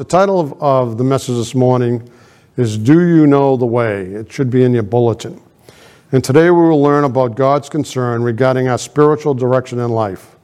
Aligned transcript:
The 0.00 0.06
title 0.06 0.40
of, 0.40 0.62
of 0.62 0.96
the 0.96 1.04
message 1.04 1.34
this 1.34 1.54
morning 1.54 2.08
is 2.56 2.78
Do 2.78 3.06
You 3.06 3.26
Know 3.26 3.58
the 3.58 3.66
Way? 3.66 4.06
It 4.06 4.32
should 4.32 4.48
be 4.48 4.64
in 4.64 4.72
your 4.72 4.82
bulletin. 4.82 5.38
And 6.10 6.24
today 6.24 6.48
we 6.48 6.62
will 6.62 6.80
learn 6.80 7.04
about 7.04 7.34
God's 7.34 7.68
concern 7.68 8.22
regarding 8.22 8.66
our 8.66 8.78
spiritual 8.78 9.34
direction 9.34 9.78
in 9.78 9.90
life. 9.90 10.36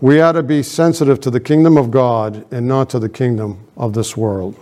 We 0.00 0.20
are 0.20 0.32
to 0.32 0.42
be 0.42 0.62
sensitive 0.62 1.20
to 1.20 1.30
the 1.30 1.40
kingdom 1.40 1.76
of 1.76 1.90
God 1.90 2.46
and 2.50 2.66
not 2.66 2.88
to 2.88 2.98
the 2.98 3.10
kingdom 3.10 3.68
of 3.76 3.92
this 3.92 4.16
world. 4.16 4.56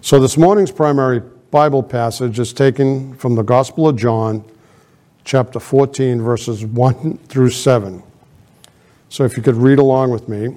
So 0.00 0.18
this 0.18 0.38
morning's 0.38 0.72
primary 0.72 1.20
Bible 1.50 1.82
passage 1.82 2.38
is 2.38 2.54
taken 2.54 3.14
from 3.16 3.34
the 3.34 3.42
Gospel 3.42 3.88
of 3.88 3.96
John, 3.96 4.42
chapter 5.22 5.60
14, 5.60 6.22
verses 6.22 6.64
1 6.64 7.18
through 7.28 7.50
7. 7.50 8.02
So 9.10 9.24
if 9.24 9.36
you 9.36 9.42
could 9.42 9.56
read 9.56 9.78
along 9.78 10.12
with 10.12 10.30
me. 10.30 10.56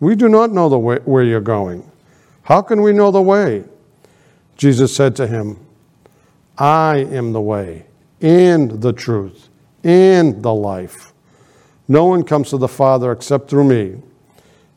we 0.00 0.14
do 0.14 0.28
not 0.28 0.52
know 0.52 0.68
the 0.68 0.78
way, 0.78 0.98
where 1.04 1.24
you're 1.24 1.40
going. 1.40 1.88
How 2.42 2.62
can 2.62 2.82
we 2.82 2.92
know 2.92 3.10
the 3.10 3.22
way? 3.22 3.64
Jesus 4.56 4.94
said 4.94 5.14
to 5.16 5.26
him, 5.26 5.58
I 6.56 6.98
am 7.10 7.32
the 7.32 7.40
way 7.40 7.86
and 8.20 8.82
the 8.82 8.92
truth 8.92 9.48
and 9.84 10.42
the 10.42 10.54
life. 10.54 11.12
No 11.86 12.04
one 12.04 12.24
comes 12.24 12.50
to 12.50 12.58
the 12.58 12.68
Father 12.68 13.12
except 13.12 13.48
through 13.48 13.64
me. 13.64 14.02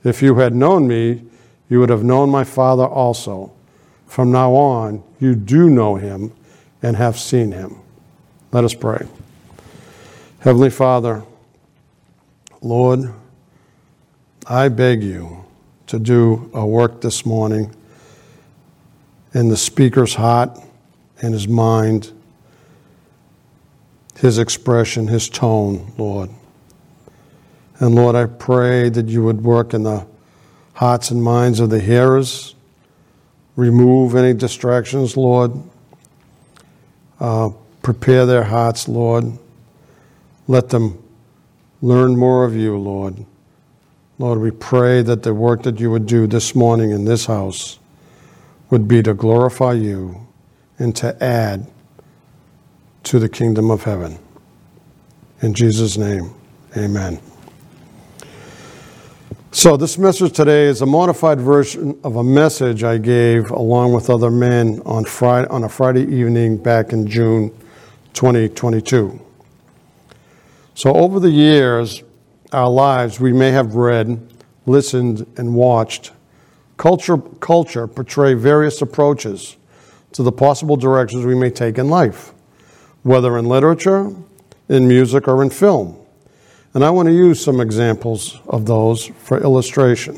If 0.03 0.21
you 0.21 0.35
had 0.35 0.55
known 0.55 0.87
me, 0.87 1.23
you 1.69 1.79
would 1.79 1.89
have 1.89 2.03
known 2.03 2.29
my 2.29 2.43
Father 2.43 2.85
also. 2.85 3.51
From 4.07 4.31
now 4.31 4.53
on, 4.53 5.03
you 5.19 5.35
do 5.35 5.69
know 5.69 5.95
him 5.95 6.33
and 6.81 6.97
have 6.97 7.17
seen 7.17 7.51
him. 7.51 7.77
Let 8.51 8.63
us 8.63 8.73
pray. 8.73 9.07
Heavenly 10.39 10.69
Father, 10.69 11.23
Lord, 12.61 13.13
I 14.51 14.67
beg 14.67 15.01
you 15.01 15.45
to 15.87 15.97
do 15.97 16.51
a 16.53 16.65
work 16.65 16.99
this 16.99 17.25
morning 17.25 17.73
in 19.33 19.47
the 19.47 19.55
speaker's 19.55 20.15
heart 20.15 20.59
and 21.21 21.33
his 21.33 21.47
mind, 21.47 22.11
his 24.19 24.37
expression, 24.37 25.07
his 25.07 25.29
tone, 25.29 25.93
Lord. 25.97 26.31
And 27.79 27.95
Lord, 27.95 28.17
I 28.17 28.25
pray 28.25 28.89
that 28.89 29.07
you 29.07 29.23
would 29.23 29.41
work 29.41 29.73
in 29.73 29.83
the 29.83 30.05
hearts 30.73 31.11
and 31.11 31.23
minds 31.23 31.61
of 31.61 31.69
the 31.69 31.79
hearers, 31.79 32.53
remove 33.55 34.15
any 34.17 34.33
distractions, 34.33 35.15
Lord. 35.15 35.53
Uh, 37.21 37.51
prepare 37.81 38.25
their 38.25 38.43
hearts, 38.43 38.89
Lord. 38.89 39.31
Let 40.49 40.67
them 40.67 41.01
learn 41.81 42.17
more 42.17 42.43
of 42.43 42.53
you, 42.53 42.77
Lord. 42.77 43.25
Lord, 44.21 44.37
we 44.37 44.51
pray 44.51 45.01
that 45.01 45.23
the 45.23 45.33
work 45.33 45.63
that 45.63 45.79
you 45.79 45.89
would 45.89 46.05
do 46.05 46.27
this 46.27 46.53
morning 46.53 46.91
in 46.91 47.05
this 47.05 47.25
house 47.25 47.79
would 48.69 48.87
be 48.87 49.01
to 49.01 49.15
glorify 49.15 49.73
you 49.73 50.27
and 50.77 50.95
to 50.97 51.23
add 51.23 51.65
to 53.01 53.17
the 53.17 53.27
kingdom 53.27 53.71
of 53.71 53.83
heaven. 53.83 54.19
In 55.41 55.55
Jesus' 55.55 55.97
name, 55.97 56.35
amen. 56.77 57.19
So, 59.49 59.75
this 59.75 59.97
message 59.97 60.33
today 60.33 60.65
is 60.65 60.83
a 60.83 60.85
modified 60.85 61.41
version 61.41 61.99
of 62.03 62.17
a 62.17 62.23
message 62.23 62.83
I 62.83 62.99
gave 62.99 63.49
along 63.49 63.93
with 63.93 64.07
other 64.07 64.29
men 64.29 64.83
on, 64.85 65.03
Friday, 65.03 65.47
on 65.47 65.63
a 65.63 65.69
Friday 65.69 66.03
evening 66.03 66.57
back 66.57 66.93
in 66.93 67.07
June 67.07 67.49
2022. 68.13 69.19
So, 70.75 70.93
over 70.93 71.19
the 71.19 71.31
years, 71.31 72.03
our 72.51 72.69
lives, 72.69 73.19
we 73.19 73.33
may 73.33 73.51
have 73.51 73.75
read, 73.75 74.33
listened, 74.65 75.25
and 75.37 75.55
watched 75.55 76.11
culture, 76.77 77.17
culture 77.17 77.87
portray 77.87 78.33
various 78.33 78.81
approaches 78.81 79.55
to 80.13 80.23
the 80.23 80.31
possible 80.31 80.75
directions 80.75 81.25
we 81.25 81.35
may 81.35 81.49
take 81.49 81.77
in 81.77 81.89
life, 81.89 82.33
whether 83.03 83.37
in 83.37 83.45
literature, 83.45 84.13
in 84.67 84.87
music, 84.87 85.27
or 85.27 85.43
in 85.43 85.49
film. 85.49 85.97
And 86.73 86.83
I 86.83 86.89
want 86.89 87.07
to 87.07 87.13
use 87.13 87.43
some 87.43 87.59
examples 87.59 88.39
of 88.47 88.65
those 88.65 89.05
for 89.05 89.41
illustration. 89.41 90.15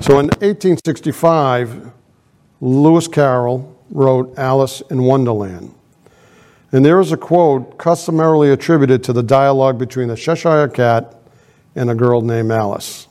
So 0.00 0.18
in 0.18 0.26
1865, 0.40 1.90
Lewis 2.60 3.06
Carroll 3.06 3.78
wrote 3.90 4.38
Alice 4.38 4.82
in 4.90 5.02
Wonderland. 5.02 5.73
And 6.74 6.84
there 6.84 6.98
is 6.98 7.12
a 7.12 7.16
quote 7.16 7.78
customarily 7.78 8.50
attributed 8.50 9.04
to 9.04 9.12
the 9.12 9.22
dialogue 9.22 9.78
between 9.78 10.10
a 10.10 10.16
Cheshire 10.16 10.66
Cat 10.66 11.14
and 11.76 11.88
a 11.88 11.94
girl 11.94 12.20
named 12.20 12.50
Alice. 12.50 13.06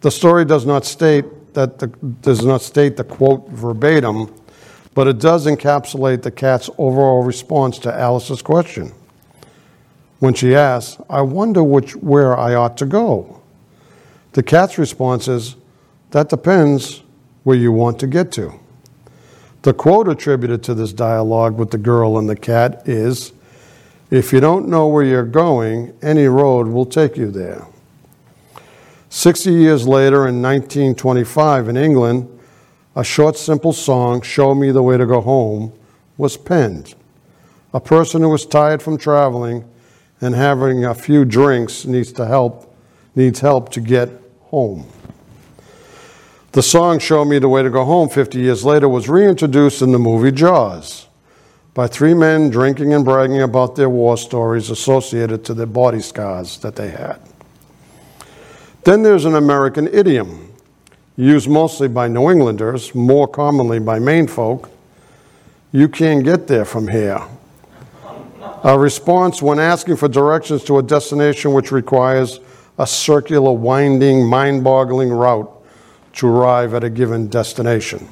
The 0.00 0.10
story 0.10 0.46
does 0.46 0.64
not 0.64 0.86
state 0.86 1.52
that 1.52 1.78
the, 1.78 1.88
does 1.88 2.42
not 2.42 2.62
state 2.62 2.96
the 2.96 3.04
quote 3.04 3.50
verbatim, 3.50 4.34
but 4.94 5.06
it 5.08 5.18
does 5.18 5.46
encapsulate 5.46 6.22
the 6.22 6.30
cat's 6.30 6.70
overall 6.78 7.22
response 7.22 7.78
to 7.80 7.94
Alice's 7.94 8.40
question. 8.40 8.94
When 10.20 10.32
she 10.32 10.54
asks, 10.54 10.98
I 11.10 11.20
wonder 11.20 11.62
which, 11.62 11.96
where 11.96 12.34
I 12.34 12.54
ought 12.54 12.78
to 12.78 12.86
go. 12.86 13.42
The 14.32 14.42
cat's 14.42 14.78
response 14.78 15.28
is, 15.28 15.56
That 16.12 16.30
depends 16.30 17.02
where 17.42 17.58
you 17.58 17.72
want 17.72 17.98
to 17.98 18.06
get 18.06 18.32
to. 18.32 18.58
The 19.66 19.74
quote 19.74 20.06
attributed 20.06 20.62
to 20.62 20.74
this 20.74 20.92
dialogue 20.92 21.58
with 21.58 21.72
the 21.72 21.76
girl 21.76 22.18
and 22.18 22.28
the 22.28 22.36
cat 22.36 22.86
is 22.86 23.32
If 24.12 24.32
you 24.32 24.38
don't 24.38 24.68
know 24.68 24.86
where 24.86 25.02
you're 25.02 25.24
going, 25.24 25.92
any 26.00 26.26
road 26.26 26.68
will 26.68 26.86
take 26.86 27.16
you 27.16 27.32
there. 27.32 27.66
60 29.08 29.50
years 29.52 29.88
later, 29.88 30.28
in 30.28 30.40
1925, 30.40 31.68
in 31.68 31.76
England, 31.76 32.28
a 32.94 33.02
short, 33.02 33.36
simple 33.36 33.72
song, 33.72 34.22
Show 34.22 34.54
Me 34.54 34.70
the 34.70 34.84
Way 34.84 34.98
to 34.98 35.04
Go 35.04 35.20
Home, 35.20 35.72
was 36.16 36.36
penned. 36.36 36.94
A 37.74 37.80
person 37.80 38.22
who 38.22 38.32
is 38.34 38.46
tired 38.46 38.80
from 38.80 38.96
traveling 38.96 39.64
and 40.20 40.36
having 40.36 40.84
a 40.84 40.94
few 40.94 41.24
drinks 41.24 41.84
needs 41.84 42.12
to 42.12 42.26
help 42.26 42.72
needs 43.16 43.40
help 43.40 43.72
to 43.72 43.80
get 43.80 44.10
home. 44.42 44.86
The 46.56 46.62
song 46.62 47.00
Show 47.00 47.22
Me 47.26 47.38
the 47.38 47.50
Way 47.50 47.62
to 47.64 47.68
Go 47.68 47.84
Home 47.84 48.08
50 48.08 48.38
years 48.38 48.64
later 48.64 48.88
was 48.88 49.10
reintroduced 49.10 49.82
in 49.82 49.92
the 49.92 49.98
movie 49.98 50.32
Jaws 50.32 51.06
by 51.74 51.86
three 51.86 52.14
men 52.14 52.48
drinking 52.48 52.94
and 52.94 53.04
bragging 53.04 53.42
about 53.42 53.76
their 53.76 53.90
war 53.90 54.16
stories 54.16 54.70
associated 54.70 55.44
to 55.44 55.52
their 55.52 55.66
body 55.66 56.00
scars 56.00 56.56
that 56.60 56.74
they 56.74 56.88
had. 56.88 57.20
Then 58.84 59.02
there's 59.02 59.26
an 59.26 59.34
American 59.34 59.86
idiom 59.88 60.50
used 61.18 61.46
mostly 61.46 61.88
by 61.88 62.08
New 62.08 62.30
Englanders, 62.30 62.94
more 62.94 63.28
commonly 63.28 63.78
by 63.78 63.98
Maine 63.98 64.26
folk. 64.26 64.70
You 65.72 65.90
can't 65.90 66.24
get 66.24 66.46
there 66.46 66.64
from 66.64 66.88
here. 66.88 67.20
A 68.64 68.78
response 68.78 69.42
when 69.42 69.58
asking 69.58 69.96
for 69.96 70.08
directions 70.08 70.64
to 70.64 70.78
a 70.78 70.82
destination 70.82 71.52
which 71.52 71.70
requires 71.70 72.40
a 72.78 72.86
circular, 72.86 73.52
winding, 73.52 74.24
mind 74.24 74.64
boggling 74.64 75.10
route 75.10 75.52
to 76.16 76.26
arrive 76.26 76.74
at 76.74 76.82
a 76.82 76.90
given 76.90 77.28
destination. 77.28 78.08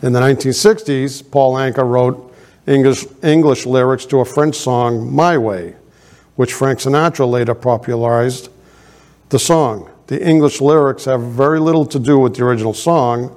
In 0.00 0.12
the 0.12 0.20
1960s, 0.20 1.28
Paul 1.30 1.54
Anka 1.54 1.88
wrote 1.88 2.34
English, 2.66 3.04
English 3.22 3.66
lyrics 3.66 4.04
to 4.06 4.20
a 4.20 4.24
French 4.24 4.56
song, 4.56 5.12
My 5.12 5.36
Way, 5.36 5.74
which 6.36 6.54
Frank 6.54 6.78
Sinatra 6.78 7.28
later 7.28 7.54
popularized 7.54 8.48
the 9.30 9.38
song. 9.38 9.90
The 10.06 10.24
English 10.24 10.60
lyrics 10.60 11.04
have 11.06 11.20
very 11.22 11.58
little 11.58 11.84
to 11.86 11.98
do 11.98 12.18
with 12.18 12.36
the 12.36 12.44
original 12.44 12.74
song, 12.74 13.34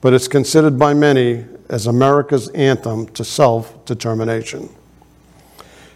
but 0.00 0.12
it's 0.12 0.28
considered 0.28 0.78
by 0.78 0.92
many 0.92 1.46
as 1.68 1.86
America's 1.86 2.48
anthem 2.48 3.06
to 3.08 3.24
self 3.24 3.84
determination. 3.84 4.68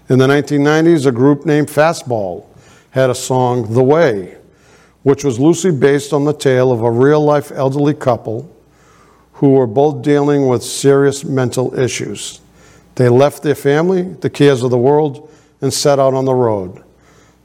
In 0.08 0.18
the 0.18 0.26
1990s, 0.26 1.06
a 1.06 1.12
group 1.12 1.44
named 1.44 1.68
Fastball 1.68 2.46
had 2.90 3.10
a 3.10 3.14
song, 3.14 3.72
The 3.74 3.82
Way, 3.82 4.36
which 5.02 5.24
was 5.24 5.40
loosely 5.40 5.70
based 5.70 6.12
on 6.12 6.24
the 6.24 6.32
tale 6.32 6.72
of 6.72 6.82
a 6.82 6.90
real 6.90 7.20
life 7.20 7.50
elderly 7.52 7.94
couple 7.94 8.54
who 9.34 9.50
were 9.50 9.66
both 9.66 10.02
dealing 10.02 10.46
with 10.46 10.62
serious 10.62 11.24
mental 11.24 11.78
issues. 11.78 12.40
They 12.96 13.08
left 13.08 13.42
their 13.42 13.54
family, 13.54 14.02
the 14.02 14.28
cares 14.28 14.62
of 14.62 14.70
the 14.70 14.78
world, 14.78 15.30
and 15.62 15.72
set 15.72 15.98
out 15.98 16.12
on 16.12 16.26
the 16.26 16.34
road. 16.34 16.82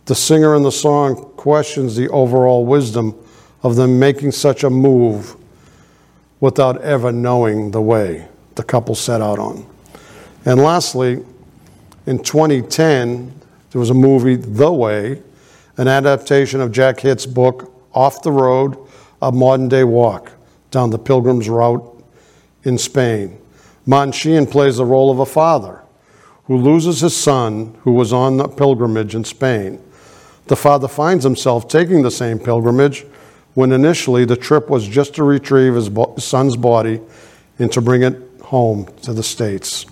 The 0.06 0.16
singer 0.16 0.56
in 0.56 0.64
the 0.64 0.72
song 0.72 1.16
questions 1.38 1.96
the 1.96 2.10
overall 2.10 2.66
wisdom 2.66 3.16
of 3.64 3.76
them 3.76 3.98
making 3.98 4.32
such 4.32 4.64
a 4.64 4.70
move 4.70 5.36
without 6.40 6.82
ever 6.82 7.12
knowing 7.12 7.72
the 7.72 7.82
way 7.82 8.28
the 8.56 8.64
couple 8.64 8.96
set 8.96 9.22
out 9.22 9.40
on. 9.40 9.66
And 10.46 10.62
lastly, 10.62 11.24
in 12.06 12.20
2010, 12.20 13.34
there 13.72 13.80
was 13.80 13.90
a 13.90 13.96
movie, 13.96 14.36
The 14.36 14.72
Way, 14.72 15.22
an 15.78 15.88
adaptation 15.88 16.62
of 16.62 16.72
Jack 16.72 17.00
Hitt's 17.00 17.26
book, 17.26 17.72
Off 17.94 18.22
the 18.22 18.32
Road, 18.32 18.78
A 19.22 19.32
Modern 19.32 19.68
Day 19.68 19.84
Walk 19.84 20.32
Down 20.72 20.90
the 20.90 21.00
Pilgrim's 21.00 21.50
Route 21.50 22.04
in 22.64 22.78
Spain. 22.78 23.40
Martin 23.86 24.12
Sheen 24.12 24.48
plays 24.48 24.78
the 24.78 24.86
role 24.86 25.12
of 25.12 25.20
a 25.20 25.26
father 25.26 25.82
who 26.46 26.58
loses 26.58 27.02
his 27.02 27.16
son 27.16 27.76
who 27.82 27.92
was 27.92 28.14
on 28.14 28.38
the 28.38 28.48
pilgrimage 28.48 29.16
in 29.16 29.24
Spain. 29.24 29.82
The 30.48 30.56
father 30.56 30.88
finds 30.88 31.24
himself 31.24 31.68
taking 31.68 32.02
the 32.02 32.12
same 32.12 32.40
pilgrimage 32.40 33.06
when 33.54 33.72
initially 33.72 34.26
the 34.26 34.36
trip 34.36 34.70
was 34.70 34.88
just 34.88 35.16
to 35.16 35.24
retrieve 35.24 35.76
his 35.76 35.90
son's 36.24 36.56
body 36.56 37.02
and 37.58 37.72
to 37.72 37.82
bring 37.82 38.04
it 38.04 38.22
home 38.42 38.88
to 39.02 39.14
the 39.14 39.24
States. 39.24 39.86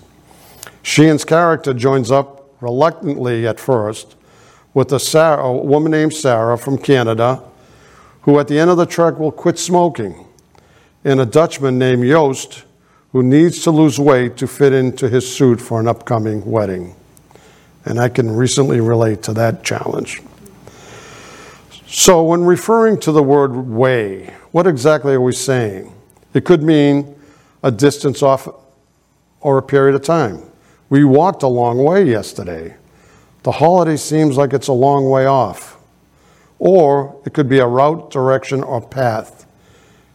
Sheen's 0.82 1.24
character 1.24 1.72
joins 1.72 2.10
up 2.10 2.50
reluctantly 2.60 3.46
at 3.46 3.58
first 3.58 4.16
with 4.74 4.92
a, 4.92 5.00
Sarah, 5.00 5.44
a 5.44 5.52
woman 5.56 5.92
named 5.92 6.12
Sarah 6.12 6.58
from 6.58 6.76
Canada 6.76 7.42
who 8.24 8.38
at 8.38 8.48
the 8.48 8.58
end 8.58 8.70
of 8.70 8.78
the 8.78 8.86
trek 8.86 9.18
will 9.18 9.30
quit 9.30 9.58
smoking, 9.58 10.26
and 11.04 11.20
a 11.20 11.26
Dutchman 11.26 11.78
named 11.78 12.04
Joost 12.04 12.64
who 13.12 13.22
needs 13.22 13.62
to 13.64 13.70
lose 13.70 14.00
weight 14.00 14.38
to 14.38 14.46
fit 14.46 14.72
into 14.72 15.10
his 15.10 15.30
suit 15.30 15.60
for 15.60 15.78
an 15.78 15.86
upcoming 15.86 16.44
wedding. 16.44 16.96
And 17.84 18.00
I 18.00 18.08
can 18.08 18.34
recently 18.34 18.80
relate 18.80 19.22
to 19.24 19.34
that 19.34 19.62
challenge. 19.62 20.22
So, 21.86 22.24
when 22.24 22.44
referring 22.44 22.98
to 23.00 23.12
the 23.12 23.22
word 23.22 23.54
way, 23.54 24.32
what 24.52 24.66
exactly 24.66 25.12
are 25.12 25.20
we 25.20 25.32
saying? 25.32 25.94
It 26.32 26.46
could 26.46 26.62
mean 26.62 27.14
a 27.62 27.70
distance 27.70 28.22
off 28.22 28.48
or 29.40 29.58
a 29.58 29.62
period 29.62 29.94
of 29.94 30.02
time. 30.02 30.42
We 30.88 31.04
walked 31.04 31.42
a 31.42 31.46
long 31.46 31.84
way 31.84 32.04
yesterday. 32.04 32.74
The 33.44 33.52
holiday 33.52 33.98
seems 33.98 34.38
like 34.38 34.54
it's 34.54 34.68
a 34.68 34.72
long 34.72 35.08
way 35.10 35.26
off. 35.26 35.76
Or 36.58 37.20
it 37.26 37.34
could 37.34 37.46
be 37.46 37.58
a 37.58 37.66
route, 37.66 38.10
direction, 38.10 38.62
or 38.62 38.80
path. 38.80 39.46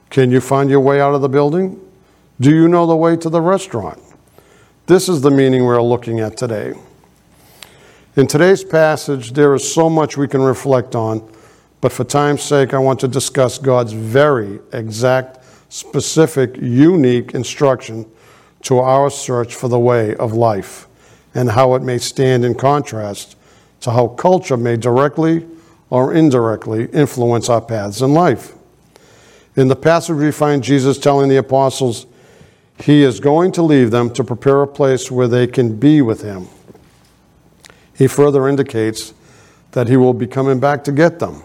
Can 0.09 0.31
you 0.31 0.41
find 0.41 0.67
your 0.67 0.79
way 0.79 0.99
out 0.99 1.13
of 1.13 1.21
the 1.21 1.29
building? 1.29 1.79
Do 2.39 2.49
you 2.49 2.67
know 2.67 2.87
the 2.87 2.95
way 2.95 3.15
to 3.17 3.29
the 3.29 3.39
restaurant? 3.39 4.01
This 4.87 5.07
is 5.07 5.21
the 5.21 5.29
meaning 5.29 5.63
we're 5.63 5.79
looking 5.79 6.19
at 6.19 6.37
today. 6.37 6.73
In 8.15 8.25
today's 8.25 8.63
passage, 8.63 9.33
there 9.33 9.53
is 9.53 9.71
so 9.71 9.91
much 9.91 10.17
we 10.17 10.27
can 10.27 10.41
reflect 10.41 10.95
on, 10.95 11.31
but 11.81 11.91
for 11.91 12.05
time's 12.05 12.41
sake, 12.41 12.73
I 12.73 12.79
want 12.79 12.99
to 13.01 13.07
discuss 13.07 13.59
God's 13.59 13.93
very 13.93 14.59
exact, 14.73 15.45
specific, 15.71 16.57
unique 16.59 17.35
instruction 17.35 18.09
to 18.63 18.79
our 18.79 19.11
search 19.11 19.53
for 19.53 19.67
the 19.67 19.79
way 19.79 20.15
of 20.15 20.33
life 20.33 20.88
and 21.33 21.51
how 21.51 21.75
it 21.75 21.81
may 21.81 21.97
stand 21.97 22.43
in 22.43 22.55
contrast 22.55 23.35
to 23.81 23.91
how 23.91 24.07
culture 24.07 24.57
may 24.57 24.75
directly 24.75 25.45
or 25.89 26.13
indirectly 26.13 26.87
influence 26.91 27.49
our 27.49 27.61
paths 27.61 28.01
in 28.01 28.13
life. 28.13 28.53
In 29.55 29.67
the 29.67 29.75
passage, 29.75 30.15
we 30.15 30.31
find 30.31 30.63
Jesus 30.63 30.97
telling 30.97 31.29
the 31.29 31.37
apostles, 31.37 32.05
he 32.79 33.03
is 33.03 33.19
going 33.19 33.51
to 33.53 33.61
leave 33.61 33.91
them 33.91 34.11
to 34.13 34.23
prepare 34.23 34.61
a 34.61 34.67
place 34.67 35.11
where 35.11 35.27
they 35.27 35.47
can 35.47 35.77
be 35.77 36.01
with 36.01 36.21
Him. 36.21 36.47
He 37.93 38.07
further 38.07 38.47
indicates 38.47 39.13
that 39.71 39.89
He 39.89 39.97
will 39.97 40.13
be 40.13 40.27
coming 40.27 40.59
back 40.61 40.85
to 40.85 40.93
get 40.93 41.19
them. 41.19 41.43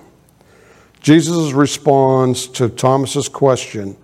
Jesus 1.00 1.52
responds 1.52 2.46
to 2.48 2.68
Thomas's 2.68 3.28
question, 3.28 3.96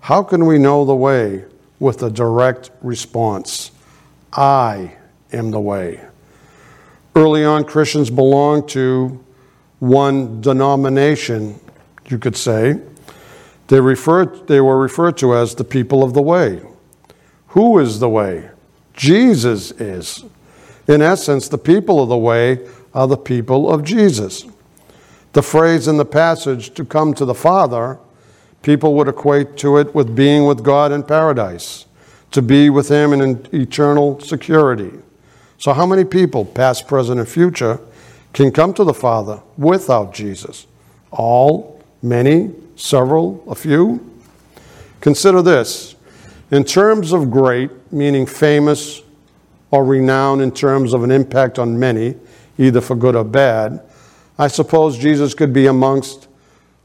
How 0.00 0.22
can 0.22 0.46
we 0.46 0.58
know 0.58 0.84
the 0.84 0.94
way? 0.94 1.44
with 1.78 2.02
a 2.02 2.10
direct 2.10 2.70
response 2.82 3.70
I 4.32 4.95
am 5.32 5.50
the 5.50 5.60
way. 5.60 6.00
Early 7.14 7.44
on, 7.44 7.64
Christians 7.64 8.10
belonged 8.10 8.68
to 8.70 9.24
one 9.78 10.40
denomination, 10.40 11.58
you 12.08 12.18
could 12.18 12.36
say. 12.36 12.80
They, 13.68 13.80
referred, 13.80 14.46
they 14.46 14.60
were 14.60 14.78
referred 14.78 15.16
to 15.18 15.34
as 15.34 15.54
the 15.54 15.64
people 15.64 16.04
of 16.04 16.14
the 16.14 16.22
way. 16.22 16.62
Who 17.48 17.78
is 17.78 17.98
the 18.00 18.08
way? 18.08 18.50
Jesus 18.94 19.72
is. 19.72 20.24
In 20.88 21.02
essence, 21.02 21.48
the 21.48 21.58
people 21.58 22.02
of 22.02 22.08
the 22.08 22.16
way 22.16 22.66
are 22.94 23.08
the 23.08 23.16
people 23.16 23.70
of 23.70 23.82
Jesus. 23.82 24.44
The 25.32 25.42
phrase 25.42 25.88
in 25.88 25.96
the 25.96 26.04
passage, 26.04 26.74
to 26.74 26.84
come 26.84 27.12
to 27.14 27.24
the 27.24 27.34
Father, 27.34 27.98
people 28.62 28.94
would 28.94 29.08
equate 29.08 29.56
to 29.58 29.78
it 29.78 29.94
with 29.94 30.14
being 30.14 30.44
with 30.44 30.62
God 30.62 30.92
in 30.92 31.02
paradise, 31.02 31.86
to 32.30 32.40
be 32.40 32.70
with 32.70 32.88
Him 32.88 33.12
in 33.12 33.46
eternal 33.52 34.20
security. 34.20 34.92
So, 35.58 35.72
how 35.72 35.86
many 35.86 36.04
people, 36.04 36.44
past, 36.44 36.86
present, 36.86 37.18
and 37.18 37.28
future, 37.28 37.80
can 38.32 38.52
come 38.52 38.74
to 38.74 38.84
the 38.84 38.94
Father 38.94 39.40
without 39.56 40.12
Jesus? 40.12 40.66
All, 41.10 41.82
many, 42.02 42.52
several, 42.76 43.42
a 43.48 43.54
few? 43.54 44.00
Consider 45.00 45.42
this 45.42 45.94
in 46.50 46.64
terms 46.64 47.12
of 47.12 47.30
great, 47.30 47.70
meaning 47.92 48.26
famous 48.26 49.02
or 49.70 49.84
renowned 49.84 50.42
in 50.42 50.52
terms 50.52 50.92
of 50.92 51.02
an 51.02 51.10
impact 51.10 51.58
on 51.58 51.78
many, 51.78 52.14
either 52.58 52.80
for 52.80 52.94
good 52.94 53.16
or 53.16 53.24
bad, 53.24 53.82
I 54.38 54.48
suppose 54.48 54.98
Jesus 54.98 55.34
could 55.34 55.52
be 55.52 55.66
amongst 55.66 56.28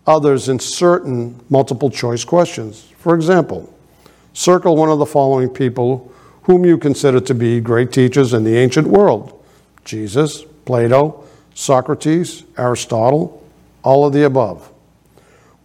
others 0.08 0.50
in 0.50 0.60
certain 0.60 1.40
multiple 1.50 1.90
choice 1.90 2.24
questions. 2.24 2.92
For 2.98 3.14
example, 3.14 3.72
circle 4.34 4.76
one 4.76 4.90
of 4.90 5.00
the 5.00 5.06
following 5.06 5.50
people 5.50 6.12
whom 6.44 6.66
you 6.66 6.78
consider 6.78 7.20
to 7.20 7.34
be 7.34 7.60
great 7.60 7.92
teachers 7.92 8.34
in 8.34 8.44
the 8.44 8.58
ancient 8.58 8.88
world 8.88 9.38
Jesus, 9.84 10.44
Plato, 10.66 11.24
Socrates, 11.54 12.44
Aristotle, 12.58 13.44
all 13.84 14.06
of 14.06 14.14
the 14.14 14.24
above. 14.24 14.72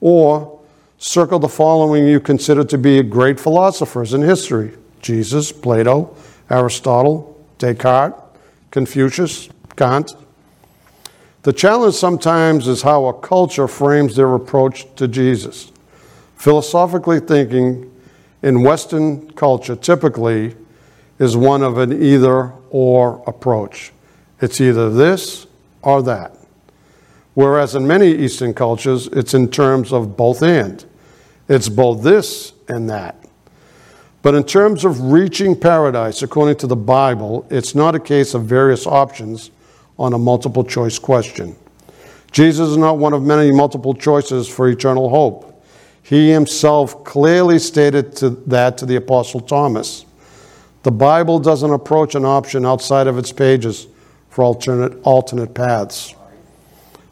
Or 0.00 0.60
circle 0.98 1.38
the 1.38 1.48
following 1.48 2.06
you 2.06 2.20
consider 2.20 2.64
to 2.64 2.78
be 2.78 3.02
great 3.02 3.38
philosophers 3.38 4.14
in 4.14 4.22
history 4.22 4.72
Jesus, 5.02 5.52
Plato, 5.52 6.16
Aristotle, 6.50 7.44
Descartes, 7.58 8.20
Confucius, 8.70 9.48
Kant. 9.76 10.14
The 11.42 11.52
challenge 11.52 11.94
sometimes 11.94 12.66
is 12.66 12.82
how 12.82 13.06
a 13.06 13.14
culture 13.14 13.68
frames 13.68 14.16
their 14.16 14.34
approach 14.34 14.92
to 14.96 15.06
Jesus. 15.06 15.70
Philosophically 16.36 17.20
thinking 17.20 17.92
in 18.42 18.62
Western 18.62 19.30
culture 19.32 19.76
typically 19.76 20.56
is 21.18 21.36
one 21.36 21.62
of 21.62 21.78
an 21.78 22.02
either 22.02 22.52
or 22.70 23.22
approach. 23.26 23.92
It's 24.40 24.60
either 24.60 24.90
this 24.90 25.46
or 25.82 26.02
that. 26.02 26.36
Whereas 27.34 27.74
in 27.74 27.86
many 27.86 28.12
Eastern 28.12 28.54
cultures, 28.54 29.08
it's 29.08 29.34
in 29.34 29.50
terms 29.50 29.92
of 29.92 30.16
both 30.16 30.42
and. 30.42 30.84
It's 31.48 31.68
both 31.68 32.02
this 32.02 32.54
and 32.66 32.88
that. 32.88 33.22
But 34.22 34.34
in 34.34 34.42
terms 34.42 34.84
of 34.84 35.12
reaching 35.12 35.54
paradise, 35.54 36.22
according 36.22 36.56
to 36.56 36.66
the 36.66 36.74
Bible, 36.74 37.46
it's 37.50 37.74
not 37.74 37.94
a 37.94 38.00
case 38.00 38.32
of 38.34 38.44
various 38.44 38.86
options 38.86 39.50
on 39.98 40.14
a 40.14 40.18
multiple 40.18 40.64
choice 40.64 40.98
question. 40.98 41.54
Jesus 42.32 42.70
is 42.70 42.76
not 42.78 42.98
one 42.98 43.12
of 43.12 43.22
many 43.22 43.52
multiple 43.52 43.94
choices 43.94 44.48
for 44.48 44.68
eternal 44.68 45.10
hope. 45.10 45.62
He 46.02 46.30
himself 46.30 47.04
clearly 47.04 47.58
stated 47.58 48.16
to 48.16 48.30
that 48.30 48.78
to 48.78 48.86
the 48.86 48.96
Apostle 48.96 49.40
Thomas. 49.40 50.05
The 50.86 50.92
Bible 50.92 51.40
doesn't 51.40 51.72
approach 51.72 52.14
an 52.14 52.24
option 52.24 52.64
outside 52.64 53.08
of 53.08 53.18
its 53.18 53.32
pages 53.32 53.88
for 54.30 54.44
alternate, 54.44 54.96
alternate 55.02 55.52
paths. 55.52 56.14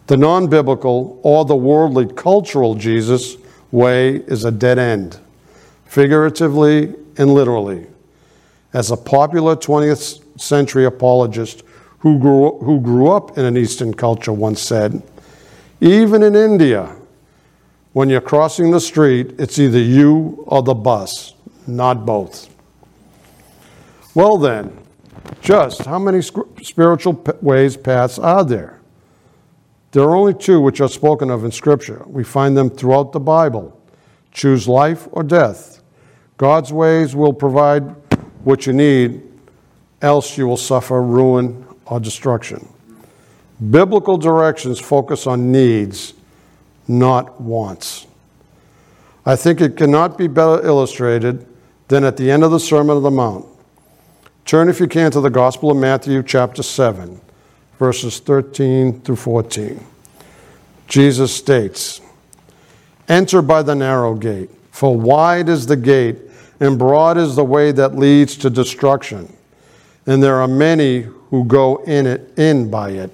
The 0.06 0.16
non 0.16 0.46
biblical 0.46 1.18
or 1.24 1.44
the 1.44 1.56
worldly 1.56 2.06
cultural 2.06 2.76
Jesus 2.76 3.36
way 3.72 4.18
is 4.28 4.44
a 4.44 4.52
dead 4.52 4.78
end, 4.78 5.18
figuratively 5.86 6.94
and 7.16 7.34
literally. 7.34 7.88
As 8.72 8.92
a 8.92 8.96
popular 8.96 9.56
20th 9.56 10.22
century 10.40 10.84
apologist 10.84 11.64
who 11.98 12.20
grew, 12.20 12.56
who 12.60 12.80
grew 12.80 13.10
up 13.10 13.36
in 13.36 13.44
an 13.44 13.56
Eastern 13.56 13.92
culture 13.92 14.32
once 14.32 14.62
said, 14.62 15.02
even 15.80 16.22
in 16.22 16.36
India, 16.36 16.94
when 17.92 18.08
you're 18.08 18.20
crossing 18.20 18.70
the 18.70 18.80
street, 18.80 19.34
it's 19.40 19.58
either 19.58 19.80
you 19.80 20.44
or 20.46 20.62
the 20.62 20.74
bus, 20.74 21.34
not 21.66 22.06
both. 22.06 22.53
Well, 24.14 24.38
then, 24.38 24.78
just 25.40 25.84
how 25.84 25.98
many 25.98 26.22
spiritual 26.22 27.24
ways, 27.40 27.76
paths 27.76 28.18
are 28.18 28.44
there? 28.44 28.80
There 29.90 30.02
are 30.04 30.16
only 30.16 30.34
two 30.34 30.60
which 30.60 30.80
are 30.80 30.88
spoken 30.88 31.30
of 31.30 31.44
in 31.44 31.50
Scripture. 31.50 32.02
We 32.06 32.24
find 32.24 32.56
them 32.56 32.70
throughout 32.70 33.12
the 33.12 33.20
Bible 33.20 33.80
choose 34.32 34.66
life 34.66 35.06
or 35.12 35.22
death. 35.22 35.80
God's 36.36 36.72
ways 36.72 37.14
will 37.14 37.32
provide 37.32 37.82
what 38.42 38.66
you 38.66 38.72
need, 38.72 39.22
else 40.02 40.36
you 40.36 40.48
will 40.48 40.56
suffer 40.56 41.00
ruin 41.00 41.64
or 41.86 42.00
destruction. 42.00 42.68
Biblical 43.70 44.18
directions 44.18 44.80
focus 44.80 45.28
on 45.28 45.52
needs, 45.52 46.14
not 46.88 47.40
wants. 47.40 48.08
I 49.24 49.36
think 49.36 49.60
it 49.60 49.76
cannot 49.76 50.18
be 50.18 50.26
better 50.26 50.66
illustrated 50.66 51.46
than 51.86 52.02
at 52.02 52.16
the 52.16 52.30
end 52.30 52.42
of 52.42 52.50
the 52.50 52.60
Sermon 52.60 52.96
on 52.96 53.02
the 53.04 53.10
Mount. 53.10 53.46
Turn, 54.44 54.68
if 54.68 54.78
you 54.78 54.86
can, 54.86 55.10
to 55.12 55.22
the 55.22 55.30
Gospel 55.30 55.70
of 55.70 55.78
Matthew, 55.78 56.22
chapter 56.22 56.62
7, 56.62 57.18
verses 57.78 58.18
13 58.18 59.00
through 59.00 59.16
14. 59.16 59.82
Jesus 60.86 61.34
states, 61.34 62.02
Enter 63.08 63.40
by 63.40 63.62
the 63.62 63.74
narrow 63.74 64.14
gate, 64.14 64.50
for 64.70 64.94
wide 64.94 65.48
is 65.48 65.66
the 65.66 65.76
gate, 65.76 66.18
and 66.60 66.78
broad 66.78 67.16
is 67.16 67.36
the 67.36 67.44
way 67.44 67.72
that 67.72 67.96
leads 67.96 68.36
to 68.36 68.50
destruction, 68.50 69.34
and 70.04 70.22
there 70.22 70.36
are 70.36 70.48
many 70.48 71.06
who 71.30 71.44
go 71.46 71.76
in 71.84 72.06
it 72.06 72.38
in 72.38 72.70
by 72.70 72.90
it. 72.90 73.10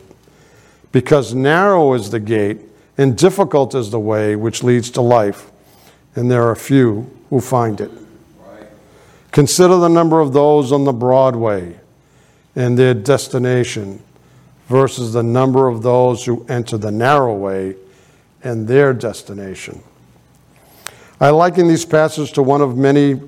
Because 0.90 1.32
narrow 1.32 1.92
is 1.94 2.10
the 2.10 2.18
gate, 2.18 2.58
and 2.98 3.16
difficult 3.16 3.76
is 3.76 3.90
the 3.90 4.00
way 4.00 4.34
which 4.34 4.64
leads 4.64 4.90
to 4.90 5.00
life, 5.00 5.48
and 6.16 6.28
there 6.28 6.48
are 6.48 6.56
few 6.56 7.08
who 7.30 7.40
find 7.40 7.80
it. 7.80 7.92
Consider 9.32 9.76
the 9.76 9.88
number 9.88 10.20
of 10.20 10.32
those 10.32 10.72
on 10.72 10.84
the 10.84 10.92
Broadway 10.92 11.78
and 12.56 12.78
their 12.78 12.94
destination 12.94 14.02
versus 14.66 15.12
the 15.12 15.22
number 15.22 15.68
of 15.68 15.82
those 15.82 16.24
who 16.24 16.44
enter 16.48 16.76
the 16.76 16.90
narrow 16.90 17.34
way 17.34 17.76
and 18.42 18.66
their 18.66 18.92
destination. 18.92 19.82
I 21.20 21.30
liken 21.30 21.68
these 21.68 21.84
passages 21.84 22.32
to 22.32 22.42
one 22.42 22.60
of 22.60 22.76
many 22.76 23.20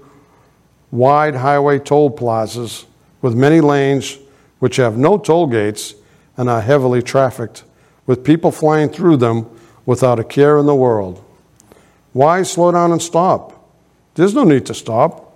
wide 0.90 1.34
highway 1.34 1.78
toll 1.78 2.10
plazas 2.10 2.86
with 3.20 3.34
many 3.34 3.60
lanes 3.60 4.18
which 4.58 4.76
have 4.76 4.96
no 4.96 5.18
toll 5.18 5.46
gates 5.46 5.94
and 6.36 6.48
are 6.48 6.60
heavily 6.60 7.02
trafficked, 7.02 7.64
with 8.06 8.24
people 8.24 8.50
flying 8.50 8.88
through 8.88 9.16
them 9.16 9.48
without 9.84 10.18
a 10.18 10.24
care 10.24 10.58
in 10.58 10.66
the 10.66 10.74
world. 10.74 11.22
Why 12.12 12.42
slow 12.42 12.72
down 12.72 12.92
and 12.92 13.02
stop? 13.02 13.68
There's 14.14 14.34
no 14.34 14.44
need 14.44 14.66
to 14.66 14.74
stop, 14.74 15.31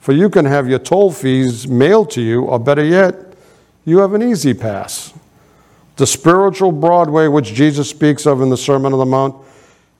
for 0.00 0.12
you 0.12 0.30
can 0.30 0.44
have 0.44 0.68
your 0.68 0.78
toll 0.78 1.12
fees 1.12 1.68
mailed 1.68 2.10
to 2.10 2.20
you, 2.20 2.42
or 2.42 2.58
better 2.58 2.84
yet, 2.84 3.14
you 3.84 3.98
have 3.98 4.14
an 4.14 4.22
easy 4.22 4.54
pass. 4.54 5.12
The 5.96 6.06
spiritual 6.06 6.72
Broadway, 6.72 7.26
which 7.26 7.54
Jesus 7.54 7.90
speaks 7.90 8.26
of 8.26 8.40
in 8.40 8.50
the 8.50 8.56
Sermon 8.56 8.92
on 8.92 8.98
the 8.98 9.04
Mount, 9.04 9.34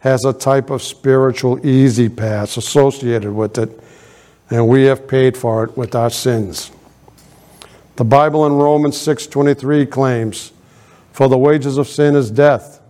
has 0.00 0.24
a 0.24 0.32
type 0.32 0.70
of 0.70 0.82
spiritual 0.82 1.66
easy 1.66 2.08
pass 2.08 2.56
associated 2.56 3.32
with 3.32 3.58
it, 3.58 3.80
and 4.50 4.68
we 4.68 4.84
have 4.84 5.08
paid 5.08 5.36
for 5.36 5.64
it 5.64 5.76
with 5.76 5.94
our 5.94 6.10
sins. 6.10 6.70
The 7.96 8.04
Bible 8.04 8.46
in 8.46 8.52
Romans 8.52 8.96
6:23 8.96 9.84
claims, 9.86 10.52
"For 11.10 11.28
the 11.28 11.36
wages 11.36 11.78
of 11.78 11.88
sin 11.88 12.14
is 12.14 12.30
death, 12.30 12.80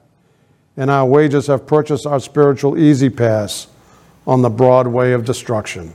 and 0.77 0.91
our 0.91 1.07
wages 1.07 1.47
have 1.47 1.67
purchased 1.67 2.07
our 2.07 2.21
spiritual 2.21 2.77
easy 2.77 3.09
pass 3.09 3.69
on 4.27 4.43
the 4.43 4.51
broad 4.51 4.89
way 4.89 5.15
of 5.15 5.25
destruction." 5.25 5.95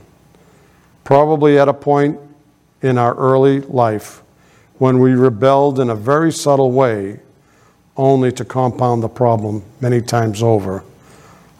Probably 1.04 1.58
at 1.58 1.68
a 1.68 1.74
point 1.74 2.18
in 2.82 2.98
our 2.98 3.14
early 3.14 3.60
life 3.60 4.22
when 4.78 4.98
we 4.98 5.12
rebelled 5.12 5.78
in 5.78 5.90
a 5.90 5.94
very 5.94 6.32
subtle 6.32 6.72
way, 6.72 7.20
only 7.96 8.32
to 8.32 8.44
compound 8.44 9.02
the 9.02 9.08
problem 9.08 9.62
many 9.80 10.00
times 10.00 10.42
over 10.42 10.82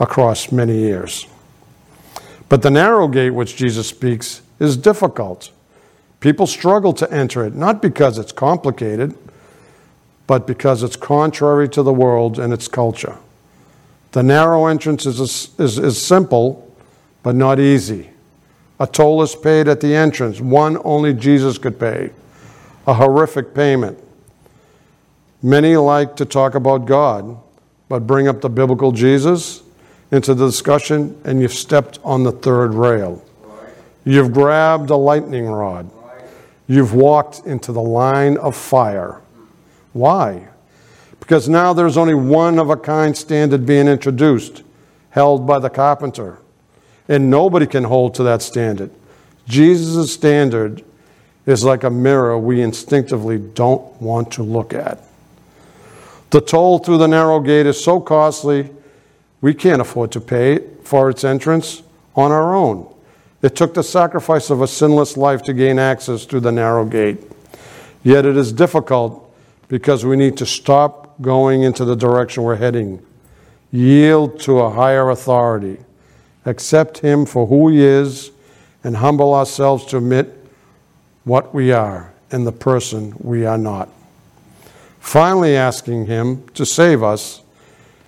across 0.01 0.51
many 0.51 0.77
years. 0.77 1.27
But 2.49 2.63
the 2.63 2.71
narrow 2.71 3.07
gate 3.09 3.31
which 3.31 3.57
Jesus 3.57 3.89
speaks 3.89 4.43
is 4.59 4.77
difficult. 4.77 5.51
People 6.21 6.47
struggle 6.47 6.93
to 6.95 7.11
enter 7.13 7.45
it, 7.45 7.55
not 7.55 7.81
because 7.81 8.19
it's 8.19 8.33
complicated, 8.33 9.17
but 10.27 10.47
because 10.47 10.83
it's 10.83 10.97
contrary 10.97 11.69
to 11.69 11.83
the 11.83 11.93
world 11.93 12.39
and 12.39 12.53
its 12.53 12.67
culture. 12.67 13.19
The 14.13 14.23
narrow 14.23 14.67
entrance 14.67 15.07
is, 15.07 15.51
is, 15.59 15.79
is 15.79 16.01
simple, 16.01 16.75
but 17.23 17.35
not 17.35 17.61
easy. 17.61 18.11
A 18.81 18.87
toll 18.87 19.23
is 19.23 19.35
paid 19.35 19.69
at 19.69 19.81
the 19.81 19.95
entrance, 19.95 20.41
one 20.41 20.79
only 20.85 21.15
Jesus 21.15 21.59
could 21.59 21.79
pay 21.79 22.11
a 22.87 22.95
horrific 22.95 23.55
payment. 23.55 23.99
Many 25.43 25.77
like 25.77 26.17
to 26.17 26.25
talk 26.25 26.55
about 26.55 26.87
God, 26.87 27.37
but 27.89 28.07
bring 28.07 28.29
up 28.29 28.41
the 28.41 28.49
biblical 28.49 28.93
Jesus 28.93 29.63
into 30.11 30.35
the 30.35 30.47
discussion, 30.47 31.19
and 31.25 31.41
you've 31.41 31.53
stepped 31.53 31.99
on 32.05 32.25
the 32.25 32.33
third 32.33 32.75
rail. 32.75 33.25
You've 34.05 34.33
grabbed 34.33 34.91
a 34.91 34.97
lightning 34.97 35.47
rod. 35.47 35.91
You've 36.67 36.95
walked 36.95 37.47
into 37.47 37.73
the 37.73 37.83
line 37.83 38.37
of 38.39 38.57
fire. 38.57 39.21
Why? 39.93 40.49
Because 41.21 41.49
now 41.49 41.73
there's 41.73 41.97
only 41.97 42.15
one 42.15 42.59
of 42.59 42.71
a 42.71 42.77
kind 42.77 43.17
standard 43.17 43.65
being 43.65 43.89
introduced, 43.89 44.63
held 45.11 45.47
by 45.47 45.59
the 45.59 45.71
carpenter. 45.71 46.39
And 47.09 47.31
nobody 47.31 47.67
can 47.67 47.85
hold 47.85 48.15
to 48.15 48.23
that 48.23 48.43
standard. 48.43 48.91
Jesus' 49.47 50.13
standard 50.13 50.83
is 51.47 51.65
like 51.65 51.85
a 51.85 51.91
mirror 51.91 52.39
we 52.39 52.63
instinctively 52.63 53.39
don't 53.39 54.01
want 54.01 54.33
to 54.33 54.43
look 54.43 54.73
at. 54.73 54.99
The 56.31 56.41
toll 56.41 56.79
through 56.79 56.99
the 56.99 57.07
narrow 57.07 57.41
gate 57.41 57.67
is 57.67 57.83
so 57.83 58.01
costly, 58.01 58.71
we 59.41 59.53
can't 59.55 59.83
afford 59.83 60.11
to 60.13 60.21
pay 60.21 60.61
for 60.83 61.11
its 61.11 61.23
entrance 61.23 61.83
on 62.17 62.33
our 62.33 62.55
own. 62.55 62.93
It 63.43 63.55
took 63.55 63.75
the 63.75 63.83
sacrifice 63.83 64.49
of 64.49 64.63
a 64.63 64.67
sinless 64.67 65.19
life 65.19 65.43
to 65.43 65.53
gain 65.53 65.79
access 65.79 66.25
through 66.25 66.41
the 66.41 66.53
narrow 66.53 66.87
gate. 66.87 67.19
Yet 68.03 68.25
it 68.25 68.37
is 68.37 68.53
difficult 68.53 69.21
because 69.69 70.05
we 70.05 70.17
need 70.17 70.37
to 70.39 70.47
stop 70.47 71.21
going 71.21 71.63
into 71.63 71.85
the 71.85 71.95
direction 71.95 72.43
we're 72.43 72.57
heading, 72.57 73.05
yield 73.71 74.41
to 74.41 74.61
a 74.61 74.71
higher 74.71 75.11
authority, 75.11 75.79
accept 76.47 76.99
Him 76.99 77.27
for 77.27 77.47
who 77.47 77.69
He 77.69 77.83
is, 77.83 78.31
and 78.83 78.97
humble 78.97 79.33
ourselves 79.35 79.87
to 79.87 79.97
admit 79.97 80.47
what 81.25 81.55
we 81.55 81.73
are 81.73 82.13
and 82.31 82.47
the 82.47 82.53
person 82.53 83.15
we 83.19 83.47
are 83.47 83.57
not. 83.57 83.89
Finally, 85.01 85.57
asking 85.57 86.07
Him 86.07 86.47
to 86.55 86.67
save 86.67 87.03
us 87.03 87.43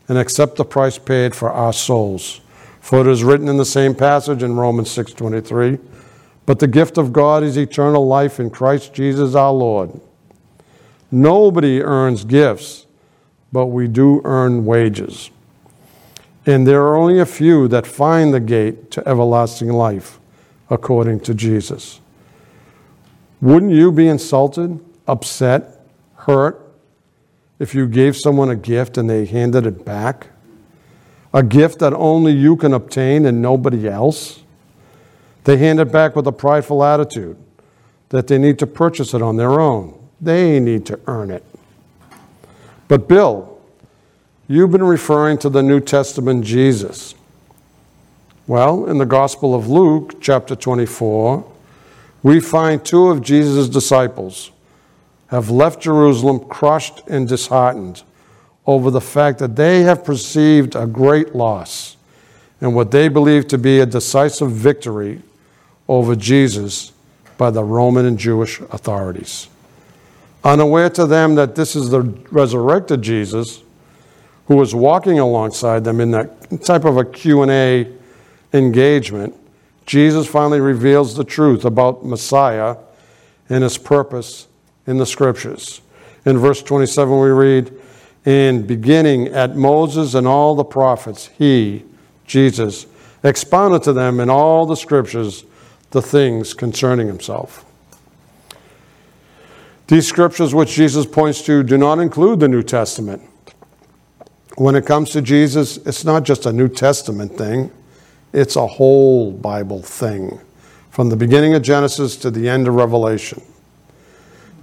and 0.08 0.18
accept 0.18 0.56
the 0.56 0.64
price 0.64 0.98
paid 0.98 1.34
for 1.34 1.50
our 1.50 1.72
souls. 1.72 2.40
For 2.80 3.00
it 3.00 3.06
is 3.06 3.24
written 3.24 3.48
in 3.48 3.56
the 3.56 3.64
same 3.64 3.94
passage 3.94 4.42
in 4.42 4.56
Romans 4.56 4.90
6:23, 4.90 5.78
"But 6.44 6.60
the 6.60 6.68
gift 6.68 6.98
of 6.98 7.12
God 7.12 7.42
is 7.42 7.56
eternal 7.56 8.06
life 8.06 8.38
in 8.38 8.50
Christ 8.50 8.92
Jesus 8.92 9.34
our 9.34 9.52
Lord." 9.52 9.90
Nobody 11.10 11.82
earns 11.82 12.24
gifts, 12.24 12.86
but 13.52 13.66
we 13.66 13.88
do 13.88 14.20
earn 14.24 14.64
wages. 14.64 15.30
And 16.46 16.64
there 16.64 16.82
are 16.82 16.96
only 16.96 17.18
a 17.18 17.26
few 17.26 17.66
that 17.68 17.86
find 17.86 18.32
the 18.32 18.38
gate 18.38 18.92
to 18.92 19.06
everlasting 19.06 19.68
life, 19.68 20.20
according 20.70 21.20
to 21.20 21.34
Jesus. 21.34 22.00
Wouldn't 23.40 23.72
you 23.72 23.90
be 23.90 24.06
insulted, 24.06 24.78
upset, 25.08 25.84
hurt 26.14 26.62
if 27.58 27.74
you 27.74 27.88
gave 27.88 28.16
someone 28.16 28.48
a 28.48 28.56
gift 28.56 28.96
and 28.96 29.10
they 29.10 29.24
handed 29.24 29.66
it 29.66 29.84
back? 29.84 30.28
A 31.34 31.42
gift 31.42 31.80
that 31.80 31.92
only 31.92 32.32
you 32.32 32.56
can 32.56 32.72
obtain 32.72 33.26
and 33.26 33.42
nobody 33.42 33.88
else? 33.88 34.42
They 35.44 35.56
hand 35.56 35.80
it 35.80 35.90
back 35.92 36.14
with 36.16 36.26
a 36.28 36.32
prideful 36.32 36.82
attitude 36.82 37.36
that 38.10 38.28
they 38.28 38.38
need 38.38 38.58
to 38.60 38.66
purchase 38.66 39.14
it 39.14 39.20
on 39.20 39.36
their 39.36 39.60
own. 39.60 39.98
They 40.20 40.60
need 40.60 40.86
to 40.86 41.00
earn 41.06 41.30
it. 41.30 41.44
But, 42.88 43.08
Bill, 43.08 43.55
you've 44.48 44.70
been 44.70 44.82
referring 44.82 45.38
to 45.38 45.48
the 45.48 45.62
New 45.62 45.80
Testament 45.80 46.44
Jesus. 46.44 47.14
Well, 48.46 48.86
in 48.86 48.98
the 48.98 49.06
Gospel 49.06 49.54
of 49.54 49.68
Luke, 49.68 50.20
chapter 50.20 50.54
24, 50.54 51.52
we 52.22 52.38
find 52.38 52.84
two 52.84 53.08
of 53.08 53.22
Jesus' 53.22 53.68
disciples 53.68 54.52
have 55.28 55.50
left 55.50 55.82
Jerusalem 55.82 56.38
crushed 56.48 57.02
and 57.08 57.26
disheartened 57.26 58.04
over 58.66 58.90
the 58.90 59.00
fact 59.00 59.40
that 59.40 59.56
they 59.56 59.82
have 59.82 60.04
perceived 60.04 60.76
a 60.76 60.86
great 60.86 61.34
loss 61.34 61.96
and 62.60 62.74
what 62.74 62.92
they 62.92 63.08
believe 63.08 63.48
to 63.48 63.58
be 63.58 63.80
a 63.80 63.86
decisive 63.86 64.52
victory 64.52 65.22
over 65.88 66.14
Jesus 66.14 66.92
by 67.36 67.50
the 67.50 67.64
Roman 67.64 68.06
and 68.06 68.18
Jewish 68.18 68.60
authorities. 68.60 69.48
Unaware 70.44 70.90
to 70.90 71.06
them 71.06 71.34
that 71.34 71.56
this 71.56 71.74
is 71.74 71.90
the 71.90 72.02
resurrected 72.30 73.02
Jesus 73.02 73.62
who 74.46 74.56
was 74.56 74.74
walking 74.74 75.18
alongside 75.18 75.84
them 75.84 76.00
in 76.00 76.10
that 76.12 76.62
type 76.62 76.84
of 76.84 76.96
a 76.96 77.04
Q&A 77.04 77.90
engagement, 78.52 79.34
Jesus 79.86 80.26
finally 80.26 80.60
reveals 80.60 81.16
the 81.16 81.24
truth 81.24 81.64
about 81.64 82.04
Messiah 82.04 82.76
and 83.48 83.62
his 83.62 83.78
purpose 83.78 84.48
in 84.86 84.98
the 84.98 85.06
scriptures. 85.06 85.80
In 86.24 86.38
verse 86.38 86.62
27, 86.62 87.20
we 87.20 87.28
read, 87.28 87.72
In 88.24 88.66
beginning 88.66 89.28
at 89.28 89.56
Moses 89.56 90.14
and 90.14 90.26
all 90.26 90.54
the 90.54 90.64
prophets, 90.64 91.30
he, 91.38 91.84
Jesus, 92.26 92.86
expounded 93.22 93.82
to 93.84 93.92
them 93.92 94.20
in 94.20 94.28
all 94.30 94.66
the 94.66 94.76
scriptures 94.76 95.44
the 95.90 96.02
things 96.02 96.52
concerning 96.54 97.06
himself. 97.06 97.64
These 99.88 100.08
scriptures 100.08 100.52
which 100.52 100.74
Jesus 100.74 101.06
points 101.06 101.42
to 101.42 101.62
do 101.62 101.78
not 101.78 102.00
include 102.00 102.40
the 102.40 102.48
New 102.48 102.62
Testament. 102.62 103.22
When 104.56 104.74
it 104.74 104.86
comes 104.86 105.10
to 105.10 105.22
Jesus, 105.22 105.76
it's 105.78 106.04
not 106.04 106.24
just 106.24 106.46
a 106.46 106.52
New 106.52 106.68
Testament 106.68 107.36
thing, 107.36 107.70
it's 108.32 108.56
a 108.56 108.66
whole 108.66 109.30
Bible 109.30 109.82
thing, 109.82 110.40
from 110.90 111.10
the 111.10 111.16
beginning 111.16 111.54
of 111.54 111.62
Genesis 111.62 112.16
to 112.16 112.30
the 112.30 112.48
end 112.48 112.66
of 112.66 112.74
Revelation. 112.74 113.42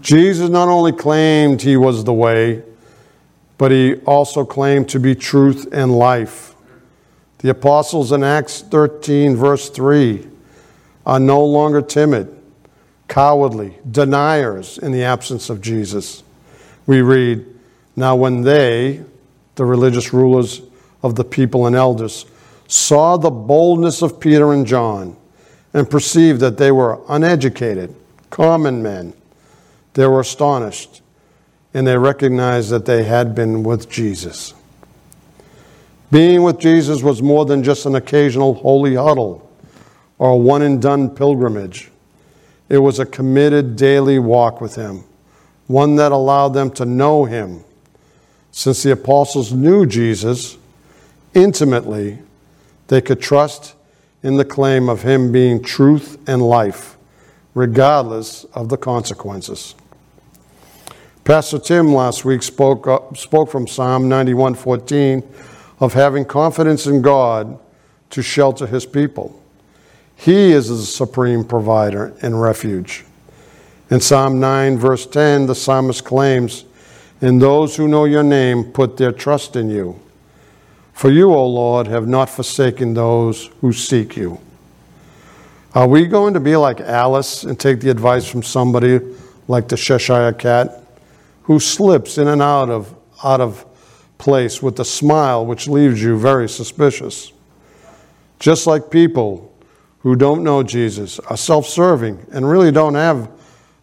Jesus 0.02 0.50
not 0.50 0.68
only 0.68 0.92
claimed 0.92 1.62
he 1.62 1.78
was 1.78 2.04
the 2.04 2.14
way, 2.14 2.64
but 3.58 3.72
he 3.72 3.96
also 4.02 4.44
claimed 4.44 4.90
to 4.90 5.00
be 5.00 5.16
truth 5.16 5.68
and 5.72 5.96
life. 5.96 6.56
The 7.40 7.50
apostles 7.52 8.12
in 8.12 8.24
Acts 8.24 8.62
13, 8.62 9.36
verse 9.36 9.70
3, 9.70 10.28
are 11.06 11.20
no 11.20 11.44
longer 11.46 11.82
timid, 11.82 12.36
cowardly, 13.08 13.78
deniers 13.90 14.78
in 14.80 14.92
the 14.92 15.04
absence 15.04 15.50
of 15.50 15.62
Jesus. 15.62 16.24
We 16.88 17.02
read, 17.02 17.46
Now 17.96 18.16
when 18.16 18.42
they, 18.42 19.04
the 19.56 19.66
religious 19.66 20.14
rulers 20.14 20.62
of 21.02 21.16
the 21.16 21.24
people 21.24 21.66
and 21.68 21.76
elders, 21.76 22.26
saw 22.68 23.18
the 23.18 23.30
boldness 23.30 24.02
of 24.02 24.20
Peter 24.20 24.54
and 24.54 24.66
John 24.66 25.16
and 25.74 25.90
perceived 25.90 26.40
that 26.40 26.58
they 26.58 26.72
were 26.72 27.00
uneducated, 27.10 27.94
common 28.30 28.82
men, 28.82 29.14
they 29.94 30.08
were 30.08 30.22
astonished 30.22 31.02
and 31.74 31.88
they 31.88 31.98
recognized 31.98 32.70
that 32.70 32.86
they 32.86 33.04
had 33.04 33.34
been 33.34 33.64
with 33.64 33.90
Jesus. 33.90 34.54
Being 36.12 36.44
with 36.44 36.60
Jesus 36.60 37.02
was 37.02 37.24
more 37.24 37.46
than 37.46 37.64
just 37.64 37.88
an 37.88 37.96
occasional 37.96 38.54
holy 38.54 38.96
huddle 38.96 39.50
or 40.20 40.32
a 40.32 40.38
one 40.38 40.62
and 40.62 40.80
done 40.82 41.10
pilgrimage. 41.10 41.90
It 42.70 42.78
was 42.78 43.00
a 43.00 43.06
committed 43.06 43.76
daily 43.76 44.20
walk 44.20 44.62
with 44.62 44.76
Him, 44.76 45.04
one 45.68 45.96
that 45.96 46.12
allowed 46.12 46.50
them 46.50 46.70
to 46.72 46.86
know 46.86 47.26
Him. 47.26 47.64
Since 48.54 48.84
the 48.84 48.92
apostles 48.92 49.52
knew 49.52 49.88
Jesus 49.88 50.58
intimately, 51.34 52.20
they 52.88 53.02
could 53.02 53.20
trust 53.20 53.74
in 54.22 54.38
the 54.38 54.46
claim 54.46 54.90
of 54.90 55.02
Him 55.02 55.32
being 55.32 55.62
truth 55.62 56.18
and 56.28 56.40
life, 56.40 56.96
regardless 57.56 58.44
of 58.54 58.70
the 58.70 58.78
consequences. 58.78 59.74
Pastor 61.24 61.58
Tim 61.58 61.94
last 61.94 62.26
week 62.26 62.44
spoke, 62.44 62.88
uh, 62.88 63.00
spoke 63.16 63.50
from 63.50 63.66
Psalm 63.66 64.08
91:14 64.08 65.24
of 65.80 65.94
having 65.94 66.24
confidence 66.24 66.86
in 66.86 67.02
God 67.02 67.58
to 68.12 68.22
shelter 68.22 68.68
his 68.68 68.86
people. 68.86 69.40
He 70.16 70.52
is 70.52 70.70
the 70.70 70.78
supreme 70.78 71.44
provider 71.44 72.14
and 72.22 72.40
refuge. 72.40 73.04
In 73.90 74.00
Psalm 74.00 74.40
9, 74.40 74.78
verse 74.78 75.08
10, 75.08 75.48
the 75.48 75.56
psalmist 75.56 76.06
claims, 76.06 76.66
And 77.24 77.42
those 77.42 77.76
who 77.76 77.88
know 77.88 78.06
your 78.06 78.22
name 78.22 78.66
put 78.66 78.98
their 78.98 79.12
trust 79.12 79.56
in 79.56 79.72
you. 79.72 80.00
For 80.94 81.10
you, 81.10 81.34
O 81.34 81.48
Lord, 81.48 81.88
have 81.88 82.08
not 82.08 82.30
forsaken 82.30 82.94
those 82.94 83.50
who 83.62 83.74
seek 83.74 84.16
you. 84.16 84.40
Are 85.74 85.88
we 85.88 86.06
going 86.06 86.36
to 86.36 86.40
be 86.40 86.56
like 86.56 86.80
Alice 86.82 87.44
and 87.44 87.60
take 87.60 87.80
the 87.80 87.90
advice 87.90 88.28
from 88.28 88.44
somebody 88.44 89.00
like 89.48 89.68
the 89.68 89.78
Cheshire 89.78 90.34
cat? 90.34 90.84
who 91.44 91.60
slips 91.60 92.18
in 92.18 92.28
and 92.28 92.42
out 92.42 92.70
of, 92.70 92.96
out 93.24 93.42
of 93.42 93.66
place 94.18 94.62
with 94.62 94.80
a 94.80 94.86
smile 94.86 95.46
which 95.46 95.68
leaves 95.68 96.02
you 96.02 96.18
very 96.18 96.50
suspicious. 96.50 97.32
Just 98.40 98.66
like 98.66 98.90
people 98.90 99.54
who 100.00 100.16
don't 100.16 100.44
know 100.44 100.64
Jesus 100.64 101.20
are 101.20 101.38
self 101.38 101.68
serving 101.68 102.26
and 102.32 102.50
really 102.50 102.72
don't 102.72 102.96
have 102.96 103.30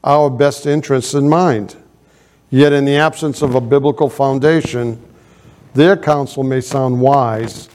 our 0.02 0.30
best 0.30 0.66
interests 0.66 1.14
in 1.14 1.28
mind. 1.28 1.76
Yet, 2.50 2.72
in 2.72 2.84
the 2.84 2.96
absence 2.96 3.42
of 3.42 3.54
a 3.54 3.60
biblical 3.60 4.08
foundation, 4.08 5.00
their 5.74 5.96
counsel 5.96 6.42
may 6.42 6.60
sound 6.60 7.00
wise 7.00 7.68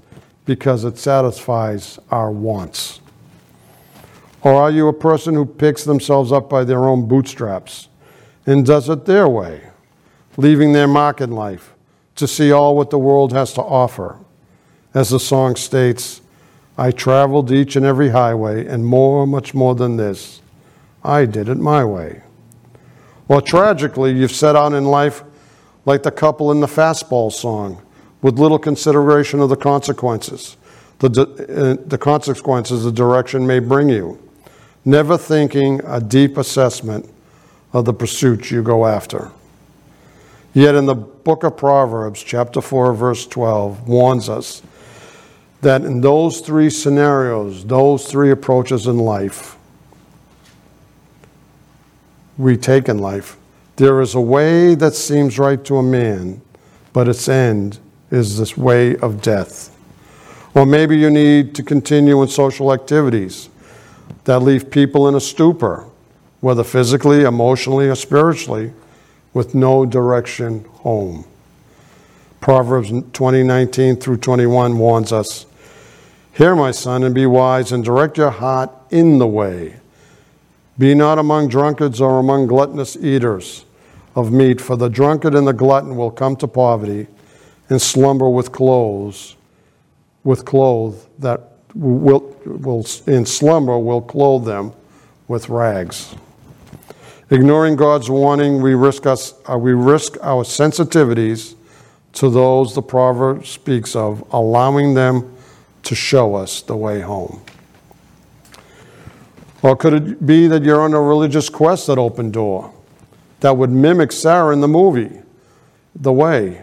because 0.46 0.84
it 0.84 0.98
satisfies 0.98 1.98
our 2.12 2.30
wants. 2.30 3.00
Or 4.42 4.54
are 4.54 4.72
you 4.72 4.88
a 4.88 4.94
person 4.94 5.34
who 5.34 5.46
picks 5.46 5.84
themselves 5.84 6.32
up 6.32 6.50
by 6.50 6.64
their 6.64 6.86
own 6.86 7.08
bootstraps 7.08 7.88
and 8.46 8.66
does 8.66 8.90
it 8.90 9.06
their 9.06 9.28
way? 9.28 9.62
leaving 10.38 10.74
their 10.74 10.88
mark 10.88 11.22
in 11.22 11.32
life 11.32 11.74
to 12.16 12.28
see 12.28 12.52
all 12.52 12.76
what 12.76 12.90
the 12.90 13.00
world 13.00 13.34
has 13.34 13.54
to 13.54 13.62
offer. 13.62 14.18
As 14.94 15.10
the 15.10 15.20
song 15.20 15.56
states, 15.56 16.22
I 16.78 16.92
traveled 16.92 17.52
each 17.52 17.76
and 17.76 17.86
every 17.86 18.10
highway, 18.10 18.66
and 18.66 18.86
more, 18.86 19.26
much 19.26 19.54
more 19.54 19.76
than 19.76 19.98
this, 19.98 20.42
I 21.04 21.26
did 21.26 21.50
it 21.50 21.58
my 21.58 21.84
way. 21.86 22.22
Well, 23.28 23.42
tragically, 23.42 24.14
you've 24.14 24.32
set 24.32 24.56
out 24.56 24.74
in 24.74 24.86
life 24.86 25.24
like 25.86 26.04
the 26.04 26.12
couple 26.12 26.52
in 26.52 26.60
the 26.60 26.68
fastball 26.68 27.32
song, 27.32 27.82
with 28.22 28.40
little 28.40 28.60
consideration 28.60 29.40
of 29.40 29.50
the 29.50 29.56
consequences, 29.56 30.58
the, 31.00 31.08
uh, 31.10 31.88
the 31.88 31.98
consequences 31.98 32.84
the 32.84 32.92
direction 32.92 33.46
may 33.46 33.60
bring 33.60 33.90
you, 33.90 34.20
never 34.84 35.18
thinking 35.18 35.82
a 35.86 36.00
deep 36.00 36.38
assessment 36.38 37.10
of 37.74 37.86
the 37.86 37.94
pursuit 37.94 38.50
you 38.52 38.64
go 38.64 38.86
after. 38.86 39.32
Yet 40.54 40.76
in 40.76 40.86
the 40.86 40.96
book 40.96 41.44
of 41.44 41.58
Proverbs, 41.58 42.24
chapter 42.24 42.62
4, 42.62 42.94
verse 42.94 43.28
12, 43.28 43.88
warns 43.88 44.30
us 44.30 44.62
that 45.62 45.82
in 45.82 46.02
those 46.02 46.42
three 46.42 46.70
scenarios, 46.70 47.66
those 47.66 48.10
three 48.10 48.32
approaches 48.32 48.88
in 48.88 48.98
life, 48.98 49.58
we 52.38 52.58
take 52.58 52.90
in 52.90 52.98
life, 52.98 53.38
there 53.78 54.02
is 54.02 54.16
a 54.16 54.22
way 54.22 54.76
that 54.76 54.94
seems 54.94 55.38
right 55.38 55.64
to 55.66 55.78
a 55.78 55.84
man, 55.84 56.42
but 56.94 57.08
its 57.08 57.28
end 57.28 57.80
is 58.12 58.38
this 58.38 58.56
way 58.56 58.96
of 58.98 59.22
death. 59.22 59.76
Or 60.54 60.66
maybe 60.66 60.98
you 60.98 61.10
need 61.10 61.54
to 61.56 61.64
continue 61.64 62.22
in 62.22 62.30
social 62.30 62.72
activities 62.72 63.50
that 64.24 64.40
leave 64.40 64.72
people 64.72 65.08
in 65.08 65.16
a 65.16 65.20
stupor, 65.20 65.86
whether 66.40 66.64
physically, 66.64 67.24
emotionally, 67.24 67.90
or 67.90 67.96
spiritually 67.96 68.72
with 69.34 69.54
no 69.54 69.86
direction 69.86 70.64
home. 70.76 71.26
Proverbs 72.40 72.90
2019 72.90 73.98
through 73.98 74.18
21 74.18 74.78
warns 74.78 75.12
us 75.12 75.46
Hear, 76.34 76.56
my 76.56 76.72
son, 76.72 77.04
and 77.04 77.16
be 77.16 77.26
wise, 77.26 77.72
and 77.72 77.84
direct 77.84 78.18
your 78.18 78.30
heart 78.30 78.70
in 78.92 79.20
the 79.20 79.28
way. 79.28 79.78
Be 80.78 80.94
not 80.94 81.18
among 81.20 81.48
drunkards 81.48 82.02
or 82.02 82.20
among 82.20 82.48
gluttonous 82.48 82.98
eaters 82.98 83.66
of 84.16 84.32
meat, 84.32 84.60
for 84.60 84.76
the 84.76 84.90
drunkard 84.90 85.36
and 85.36 85.48
the 85.48 85.54
glutton 85.54 85.96
will 85.96 86.12
come 86.12 86.36
to 86.38 86.48
poverty 86.48 87.08
and 87.70 87.82
slumber 87.82 88.30
with 88.30 88.52
clothes, 88.52 89.36
with 90.24 90.46
clothes 90.46 91.08
that 91.20 91.42
will, 91.74 92.36
will 92.46 92.86
in 93.08 93.26
slumber 93.26 93.78
will 93.78 94.02
clothe 94.02 94.46
them 94.46 94.74
with 95.28 95.50
rags. 95.50 96.16
Ignoring 97.30 97.76
God's 97.76 98.10
warning, 98.10 98.62
we 98.62 98.76
risk, 98.76 99.06
us, 99.06 99.34
uh, 99.52 99.58
we 99.58 99.74
risk 99.74 100.16
our 100.22 100.44
sensitivities 100.44 101.56
to 102.14 102.30
those 102.30 102.76
the 102.76 102.82
proverb 102.82 103.46
speaks 103.46 103.96
of, 103.96 104.24
allowing 104.32 104.94
them 104.94 105.36
to 105.84 105.96
show 105.96 106.36
us 106.36 106.62
the 106.62 106.76
way 106.76 107.02
home. 107.02 107.42
Or 109.66 109.76
could 109.76 109.94
it 109.94 110.28
be 110.28 110.46
that 110.46 110.62
you're 110.62 110.82
on 110.82 110.94
a 110.94 111.02
religious 111.02 111.50
quest 111.50 111.90
at 111.90 111.98
Open 111.98 112.30
Door 112.30 112.72
that 113.40 113.58
would 113.58 113.72
mimic 113.72 114.12
Sarah 114.12 114.54
in 114.54 114.62
the 114.62 114.68
movie, 114.68 115.10
The 115.96 116.14
Way, 116.14 116.62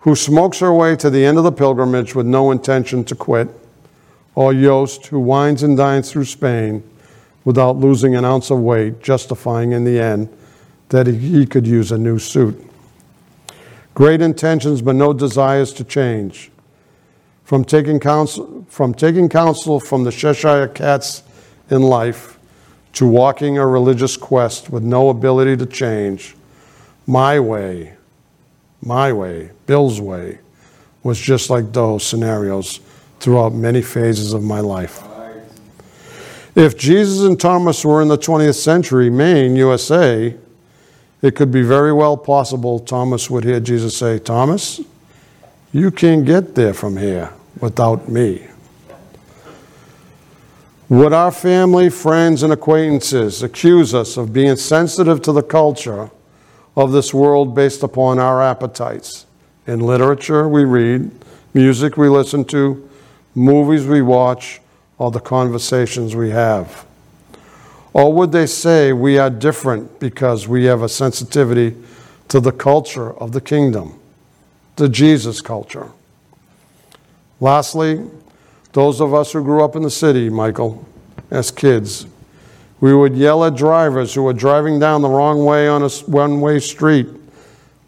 who 0.00 0.16
smokes 0.16 0.58
her 0.58 0.74
way 0.74 0.96
to 0.96 1.10
the 1.10 1.24
end 1.24 1.38
of 1.38 1.44
the 1.44 1.52
pilgrimage 1.52 2.16
with 2.16 2.26
no 2.26 2.50
intention 2.50 3.04
to 3.04 3.14
quit, 3.14 3.48
or 4.34 4.52
Joost, 4.52 5.06
who 5.06 5.20
wines 5.20 5.62
and 5.62 5.76
dines 5.76 6.10
through 6.10 6.24
Spain 6.24 6.82
without 7.44 7.76
losing 7.76 8.16
an 8.16 8.24
ounce 8.24 8.50
of 8.50 8.58
weight, 8.58 9.00
justifying 9.00 9.70
in 9.70 9.84
the 9.84 10.00
end 10.00 10.28
that 10.88 11.06
he 11.06 11.46
could 11.46 11.68
use 11.68 11.92
a 11.92 11.98
new 11.98 12.18
suit. 12.18 12.60
Great 13.94 14.20
intentions, 14.20 14.82
but 14.82 14.96
no 14.96 15.12
desires 15.12 15.72
to 15.74 15.84
change. 15.84 16.50
From 17.44 17.64
taking 17.64 18.00
counsel 18.00 18.66
from, 18.68 18.92
taking 18.92 19.28
counsel 19.28 19.78
from 19.78 20.02
the 20.02 20.10
Cheshire 20.10 20.66
cats 20.66 21.22
in 21.70 21.82
life 21.82 22.38
to 22.94 23.06
walking 23.06 23.58
a 23.58 23.66
religious 23.66 24.16
quest 24.16 24.70
with 24.70 24.82
no 24.82 25.10
ability 25.10 25.56
to 25.56 25.66
change, 25.66 26.34
my 27.06 27.38
way, 27.38 27.94
my 28.82 29.12
way, 29.12 29.50
Bill's 29.66 30.00
way, 30.00 30.38
was 31.02 31.18
just 31.18 31.50
like 31.50 31.72
those 31.72 32.04
scenarios 32.04 32.80
throughout 33.20 33.54
many 33.54 33.82
phases 33.82 34.32
of 34.32 34.42
my 34.42 34.60
life. 34.60 35.02
If 36.54 36.76
Jesus 36.76 37.20
and 37.24 37.38
Thomas 37.38 37.84
were 37.84 38.02
in 38.02 38.08
the 38.08 38.18
20th 38.18 38.56
century, 38.56 39.10
Maine, 39.10 39.54
USA, 39.54 40.34
it 41.22 41.36
could 41.36 41.52
be 41.52 41.62
very 41.62 41.92
well 41.92 42.16
possible 42.16 42.80
Thomas 42.80 43.30
would 43.30 43.44
hear 43.44 43.60
Jesus 43.60 43.96
say, 43.96 44.18
Thomas, 44.18 44.80
you 45.72 45.92
can't 45.92 46.24
get 46.24 46.56
there 46.56 46.74
from 46.74 46.96
here 46.96 47.32
without 47.60 48.08
me. 48.08 48.47
Would 50.88 51.12
our 51.12 51.30
family, 51.30 51.90
friends, 51.90 52.42
and 52.42 52.50
acquaintances 52.50 53.42
accuse 53.42 53.94
us 53.94 54.16
of 54.16 54.32
being 54.32 54.56
sensitive 54.56 55.20
to 55.22 55.32
the 55.32 55.42
culture 55.42 56.10
of 56.76 56.92
this 56.92 57.12
world 57.12 57.54
based 57.54 57.82
upon 57.82 58.18
our 58.18 58.42
appetites 58.42 59.26
in 59.66 59.80
literature 59.80 60.48
we 60.48 60.64
read, 60.64 61.10
music 61.52 61.98
we 61.98 62.08
listen 62.08 62.42
to, 62.46 62.88
movies 63.34 63.86
we 63.86 64.00
watch, 64.00 64.62
or 64.96 65.10
the 65.10 65.20
conversations 65.20 66.16
we 66.16 66.30
have? 66.30 66.86
Or 67.92 68.10
would 68.12 68.32
they 68.32 68.46
say 68.46 68.94
we 68.94 69.18
are 69.18 69.28
different 69.28 70.00
because 70.00 70.48
we 70.48 70.64
have 70.64 70.80
a 70.80 70.88
sensitivity 70.88 71.76
to 72.28 72.40
the 72.40 72.52
culture 72.52 73.12
of 73.12 73.32
the 73.32 73.42
kingdom, 73.42 74.00
the 74.76 74.88
Jesus 74.88 75.42
culture? 75.42 75.90
Lastly, 77.40 78.08
those 78.78 79.00
of 79.00 79.12
us 79.12 79.32
who 79.32 79.42
grew 79.42 79.64
up 79.64 79.74
in 79.74 79.82
the 79.82 79.90
city, 79.90 80.30
Michael, 80.30 80.86
as 81.32 81.50
kids, 81.50 82.06
we 82.78 82.94
would 82.94 83.16
yell 83.16 83.44
at 83.44 83.56
drivers 83.56 84.14
who 84.14 84.22
were 84.22 84.32
driving 84.32 84.78
down 84.78 85.02
the 85.02 85.08
wrong 85.08 85.44
way 85.44 85.66
on 85.66 85.82
a 85.82 85.88
one 86.06 86.40
way 86.40 86.60
street 86.60 87.08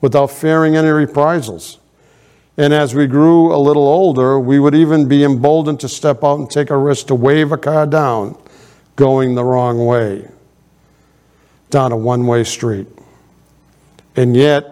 without 0.00 0.32
fearing 0.32 0.74
any 0.74 0.88
reprisals. 0.88 1.78
And 2.56 2.74
as 2.74 2.92
we 2.92 3.06
grew 3.06 3.54
a 3.54 3.56
little 3.56 3.86
older, 3.86 4.40
we 4.40 4.58
would 4.58 4.74
even 4.74 5.06
be 5.06 5.22
emboldened 5.22 5.78
to 5.78 5.88
step 5.88 6.24
out 6.24 6.40
and 6.40 6.50
take 6.50 6.70
a 6.70 6.76
risk 6.76 7.06
to 7.06 7.14
wave 7.14 7.52
a 7.52 7.56
car 7.56 7.86
down 7.86 8.36
going 8.96 9.36
the 9.36 9.44
wrong 9.44 9.86
way 9.86 10.26
down 11.70 11.92
a 11.92 11.96
one 11.96 12.26
way 12.26 12.42
street. 12.42 12.88
And 14.16 14.36
yet, 14.36 14.64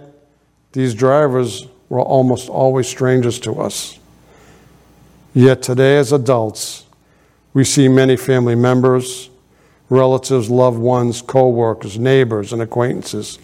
these 0.72 0.96
drivers 0.96 1.68
were 1.88 2.00
almost 2.00 2.48
always 2.48 2.88
strangers 2.88 3.38
to 3.38 3.60
us. 3.60 3.97
Yet 5.34 5.62
today, 5.62 5.98
as 5.98 6.12
adults, 6.12 6.86
we 7.52 7.64
see 7.64 7.88
many 7.88 8.16
family 8.16 8.54
members, 8.54 9.30
relatives, 9.90 10.50
loved 10.50 10.78
ones, 10.78 11.22
co 11.22 11.48
workers, 11.48 11.98
neighbors, 11.98 12.52
and 12.52 12.62
acquaintances 12.62 13.38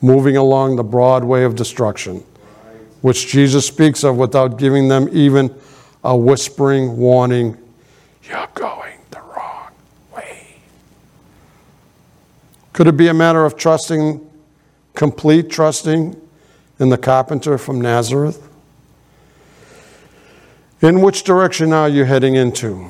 moving 0.00 0.36
along 0.36 0.76
the 0.76 0.84
broad 0.84 1.24
way 1.24 1.44
of 1.44 1.56
destruction, 1.56 2.22
which 3.00 3.28
Jesus 3.28 3.66
speaks 3.66 4.04
of 4.04 4.16
without 4.16 4.58
giving 4.58 4.88
them 4.88 5.08
even 5.12 5.54
a 6.04 6.16
whispering 6.16 6.96
warning 6.96 7.56
You're 8.22 8.48
going 8.54 8.98
the 9.10 9.20
wrong 9.20 9.70
way. 10.14 10.56
Could 12.72 12.86
it 12.86 12.96
be 12.96 13.08
a 13.08 13.14
matter 13.14 13.44
of 13.44 13.56
trusting, 13.56 14.28
complete 14.94 15.50
trusting 15.50 16.20
in 16.78 16.88
the 16.88 16.98
carpenter 16.98 17.58
from 17.58 17.80
Nazareth? 17.80 18.42
In 20.82 21.00
which 21.00 21.24
direction 21.24 21.72
are 21.72 21.88
you 21.88 22.04
heading 22.04 22.34
into? 22.34 22.88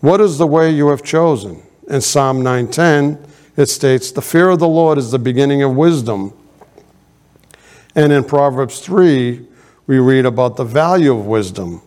What 0.00 0.20
is 0.20 0.36
the 0.36 0.46
way 0.46 0.70
you 0.70 0.88
have 0.88 1.02
chosen? 1.02 1.62
In 1.88 2.02
Psalm 2.02 2.42
9:10, 2.42 3.18
it 3.56 3.66
states, 3.66 4.10
"The 4.10 4.20
fear 4.20 4.50
of 4.50 4.58
the 4.58 4.68
Lord 4.68 4.98
is 4.98 5.10
the 5.10 5.18
beginning 5.18 5.62
of 5.62 5.74
wisdom." 5.74 6.34
And 7.94 8.12
in 8.12 8.24
Proverbs 8.24 8.80
3, 8.80 9.48
we 9.86 9.98
read 9.98 10.26
about 10.26 10.56
the 10.56 10.64
value 10.64 11.16
of 11.16 11.26
wisdom, 11.26 11.80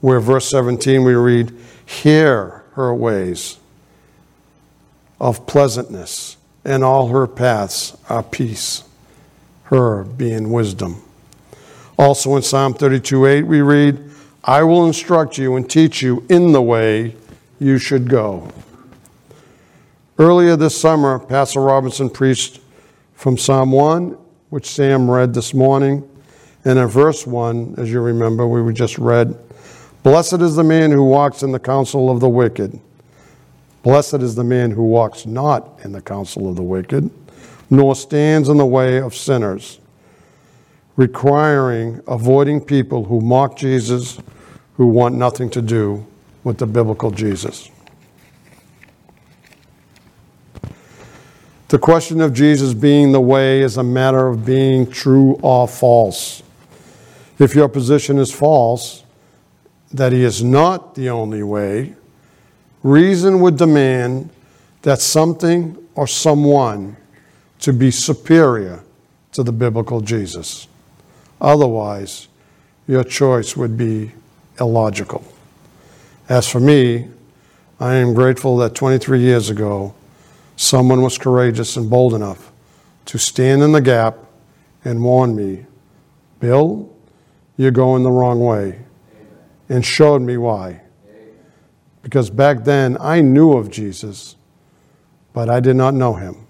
where 0.00 0.18
verse 0.18 0.48
17 0.48 1.04
we 1.04 1.14
read, 1.14 1.52
"Hear 1.86 2.64
her 2.72 2.92
ways 2.92 3.58
of 5.20 5.46
pleasantness, 5.46 6.36
and 6.64 6.82
all 6.82 7.08
her 7.08 7.28
paths 7.28 7.92
are 8.10 8.24
peace." 8.24 8.82
Her 9.64 10.02
being 10.02 10.50
wisdom. 10.50 11.02
Also 11.98 12.36
in 12.36 12.42
Psalm 12.42 12.74
32 12.74 13.26
8, 13.26 13.42
we 13.42 13.60
read, 13.60 14.08
I 14.44 14.62
will 14.62 14.86
instruct 14.86 15.36
you 15.36 15.56
and 15.56 15.68
teach 15.68 16.00
you 16.00 16.24
in 16.28 16.52
the 16.52 16.62
way 16.62 17.16
you 17.58 17.78
should 17.78 18.08
go. 18.08 18.48
Earlier 20.16 20.54
this 20.56 20.80
summer, 20.80 21.18
Pastor 21.18 21.60
Robinson 21.60 22.08
preached 22.08 22.60
from 23.14 23.36
Psalm 23.36 23.72
1, 23.72 24.16
which 24.50 24.66
Sam 24.66 25.10
read 25.10 25.34
this 25.34 25.52
morning. 25.52 26.08
And 26.64 26.78
in 26.78 26.86
verse 26.86 27.26
1, 27.26 27.74
as 27.78 27.90
you 27.90 28.00
remember, 28.00 28.46
we 28.46 28.72
just 28.72 28.96
read, 28.98 29.36
Blessed 30.04 30.40
is 30.40 30.54
the 30.54 30.64
man 30.64 30.92
who 30.92 31.02
walks 31.02 31.42
in 31.42 31.50
the 31.50 31.58
counsel 31.58 32.10
of 32.10 32.20
the 32.20 32.28
wicked. 32.28 32.78
Blessed 33.82 34.14
is 34.14 34.36
the 34.36 34.44
man 34.44 34.70
who 34.70 34.84
walks 34.84 35.26
not 35.26 35.80
in 35.84 35.90
the 35.90 36.00
counsel 36.02 36.48
of 36.48 36.54
the 36.54 36.62
wicked, 36.62 37.10
nor 37.70 37.96
stands 37.96 38.48
in 38.48 38.56
the 38.56 38.66
way 38.66 39.00
of 39.00 39.16
sinners 39.16 39.80
requiring 40.98 42.02
avoiding 42.08 42.60
people 42.60 43.04
who 43.04 43.20
mock 43.20 43.56
Jesus, 43.56 44.18
who 44.76 44.88
want 44.88 45.14
nothing 45.14 45.48
to 45.48 45.62
do 45.62 46.04
with 46.42 46.58
the 46.58 46.66
biblical 46.66 47.12
Jesus. 47.12 47.70
The 51.68 51.78
question 51.78 52.20
of 52.20 52.34
Jesus 52.34 52.74
being 52.74 53.12
the 53.12 53.20
way 53.20 53.60
is 53.60 53.76
a 53.76 53.82
matter 53.82 54.26
of 54.26 54.44
being 54.44 54.90
true 54.90 55.38
or 55.40 55.68
false. 55.68 56.42
If 57.38 57.54
your 57.54 57.68
position 57.68 58.18
is 58.18 58.34
false, 58.34 59.04
that 59.92 60.10
he 60.12 60.24
is 60.24 60.42
not 60.42 60.96
the 60.96 61.10
only 61.10 61.44
way, 61.44 61.94
reason 62.82 63.38
would 63.40 63.56
demand 63.56 64.30
that 64.82 65.00
something 65.00 65.78
or 65.94 66.08
someone 66.08 66.96
to 67.60 67.72
be 67.72 67.92
superior 67.92 68.82
to 69.30 69.44
the 69.44 69.52
biblical 69.52 70.00
Jesus. 70.00 70.66
Otherwise, 71.40 72.28
your 72.86 73.04
choice 73.04 73.56
would 73.56 73.76
be 73.76 74.12
illogical. 74.58 75.24
As 76.28 76.48
for 76.48 76.60
me, 76.60 77.08
I 77.80 77.94
am 77.94 78.14
grateful 78.14 78.56
that 78.58 78.74
23 78.74 79.20
years 79.20 79.50
ago, 79.50 79.94
someone 80.56 81.02
was 81.02 81.16
courageous 81.16 81.76
and 81.76 81.88
bold 81.88 82.14
enough 82.14 82.50
to 83.06 83.18
stand 83.18 83.62
in 83.62 83.72
the 83.72 83.80
gap 83.80 84.18
and 84.84 85.02
warn 85.02 85.36
me, 85.36 85.64
Bill, 86.40 86.90
you're 87.56 87.70
going 87.70 88.02
the 88.02 88.10
wrong 88.10 88.40
way, 88.40 88.80
and 89.68 89.84
showed 89.84 90.22
me 90.22 90.36
why. 90.36 90.80
Because 92.02 92.30
back 92.30 92.64
then 92.64 92.96
I 93.00 93.20
knew 93.20 93.52
of 93.52 93.70
Jesus, 93.70 94.36
but 95.32 95.48
I 95.48 95.60
did 95.60 95.76
not 95.76 95.94
know 95.94 96.14
him. 96.14 96.46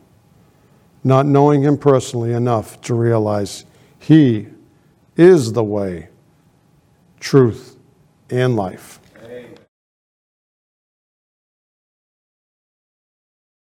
Not 1.05 1.27
knowing 1.27 1.63
him 1.63 1.79
personally 1.79 2.33
enough 2.33 2.81
to 2.83 2.95
realize 2.95 3.65
he 3.99 4.49
is 5.19 5.53
the 5.53 5.65
way, 5.65 6.09
truth, 7.21 7.77
and 8.31 8.57
life. 8.57 8.98